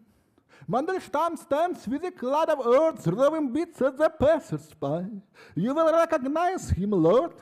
Mandelstam 0.69 1.37
stands 1.37 1.87
with 1.87 2.03
a 2.03 2.11
cloud 2.11 2.49
of 2.49 2.65
earth 2.65 3.03
throwing 3.03 3.51
bits 3.51 3.81
at 3.81 3.97
the 3.97 4.09
passers-by. 4.09 5.05
You 5.55 5.73
will 5.73 5.91
recognize 5.91 6.69
him, 6.69 6.91
Lord. 6.91 7.33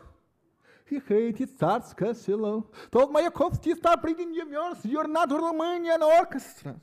He 0.89 0.99
hated 1.07 1.57
Tsarskoe 1.57 2.15
Selo. 2.15 2.67
Told 2.91 3.13
Mayakovsky, 3.13 3.75
stop 3.75 4.03
reading 4.03 4.33
your 4.33 4.47
verse, 4.47 4.83
you're 4.85 5.07
not 5.07 5.29
Romanian 5.29 6.01
orchestra. 6.01 6.75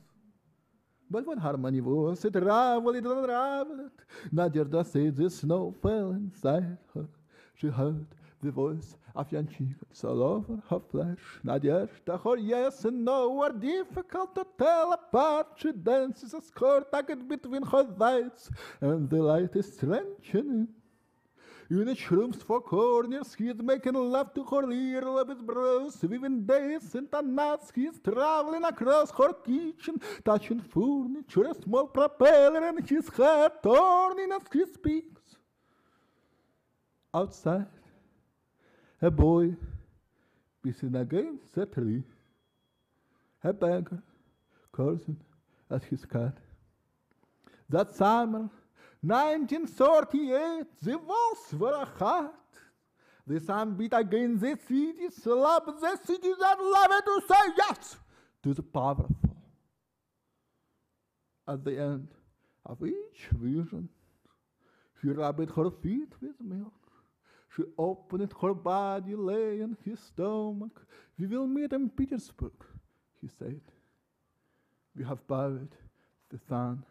But 1.11 1.27
when 1.27 1.39
harmony 1.39 1.81
was, 1.81 2.25
it 2.25 2.35
raveled 2.35 2.97
and 2.97 3.29
raveled. 3.29 3.91
Nadezhda 4.33 4.85
said 4.87 5.17
the 5.17 5.29
snow 5.31 5.75
fell 5.83 6.11
inside 6.13 6.79
her. 6.95 7.09
She 7.55 7.69
heard 7.69 8.07
the 8.43 8.51
voice 8.51 8.97
of 9.15 9.29
Yanchikos 9.31 10.05
all 10.05 10.23
over 10.23 10.63
her 10.69 10.81
flesh. 10.91 11.19
Nadezhda, 11.45 12.23
her 12.23 12.37
yes 12.37 12.85
and 12.85 13.05
no 13.05 13.43
are 13.43 13.53
difficult 13.53 14.35
to 14.35 14.47
tell 14.59 14.93
apart. 14.93 15.49
She 15.57 15.73
dances 15.73 16.35
a 16.35 16.43
score 16.43 16.85
tucked 16.93 17.27
between 17.29 17.63
her 17.63 17.85
thighs, 17.99 18.51
and 18.81 19.09
the 19.11 19.23
light 19.23 19.57
is 19.57 19.73
strengthening. 19.75 20.69
In 21.69 21.89
each 21.89 22.11
room's 22.13 22.43
four 22.43 22.61
corners, 22.61 23.35
he 23.35 23.49
is 23.49 23.61
making 23.61 23.95
love 23.95 24.33
to 24.35 24.45
her 24.45 24.63
little 24.63 25.19
of 25.19 25.29
his 25.29 25.43
brows. 25.43 26.01
Weaving 26.01 26.47
days 26.47 26.95
into 26.95 27.23
nights, 27.23 27.73
he 27.75 27.87
is 27.87 27.99
traveling 27.99 28.63
across 28.63 29.11
her 29.11 29.33
kitchen, 29.33 30.01
touching 30.25 30.61
furniture, 30.61 31.49
a 31.49 31.55
small 31.55 31.89
propeller 31.89 32.69
in 32.69 32.85
his 32.85 33.09
hair, 33.09 33.51
turning 33.63 34.31
as 34.31 34.43
he 34.53 34.65
speaks. 34.67 35.23
Outside, 37.13 37.67
a 39.03 39.11
boy 39.11 39.57
pissing 40.65 41.01
against 41.01 41.57
a 41.57 41.67
tree, 41.67 42.05
a 43.43 43.53
beggar 43.53 44.03
cursing 44.71 45.17
at 45.69 45.83
his 45.85 46.05
cat. 46.05 46.37
That 47.69 47.93
summer, 47.93 48.51
1938, 49.03 50.67
the 50.83 50.99
walls 50.99 51.53
were 51.53 51.87
hot. 51.99 52.35
The 53.27 53.41
sun 53.41 53.75
beat 53.75 53.93
against 53.93 54.41
the 54.41 54.57
city, 54.69 55.11
slap 55.11 55.67
the 55.67 55.97
city 56.05 56.33
that 56.41 56.59
love 56.61 57.05
to 57.05 57.21
say 57.29 57.53
yes 57.59 57.97
to 58.43 58.55
the 58.55 58.63
powerful. 58.63 59.17
At 61.49 61.65
the 61.65 61.81
end 61.81 62.09
of 62.65 62.83
each 62.85 63.29
vision, 63.33 63.89
she 65.01 65.09
rubbed 65.09 65.51
her 65.51 65.71
feet 65.71 66.13
with 66.21 66.41
milk. 66.41 66.73
She 67.57 67.63
opened 67.79 68.33
her 68.41 68.55
body, 68.55 69.15
lay 69.15 69.63
on 69.63 69.77
his 69.85 69.99
stomach. 70.01 70.87
We 71.19 71.27
will 71.27 71.47
meet 71.47 71.73
in 71.73 71.89
Petersburg, 71.91 72.53
he 73.21 73.29
said. 73.39 73.61
We 74.97 75.05
have 75.05 75.27
buried 75.27 75.75
the 76.31 76.39
sun 76.49 76.85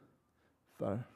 first. 0.78 1.15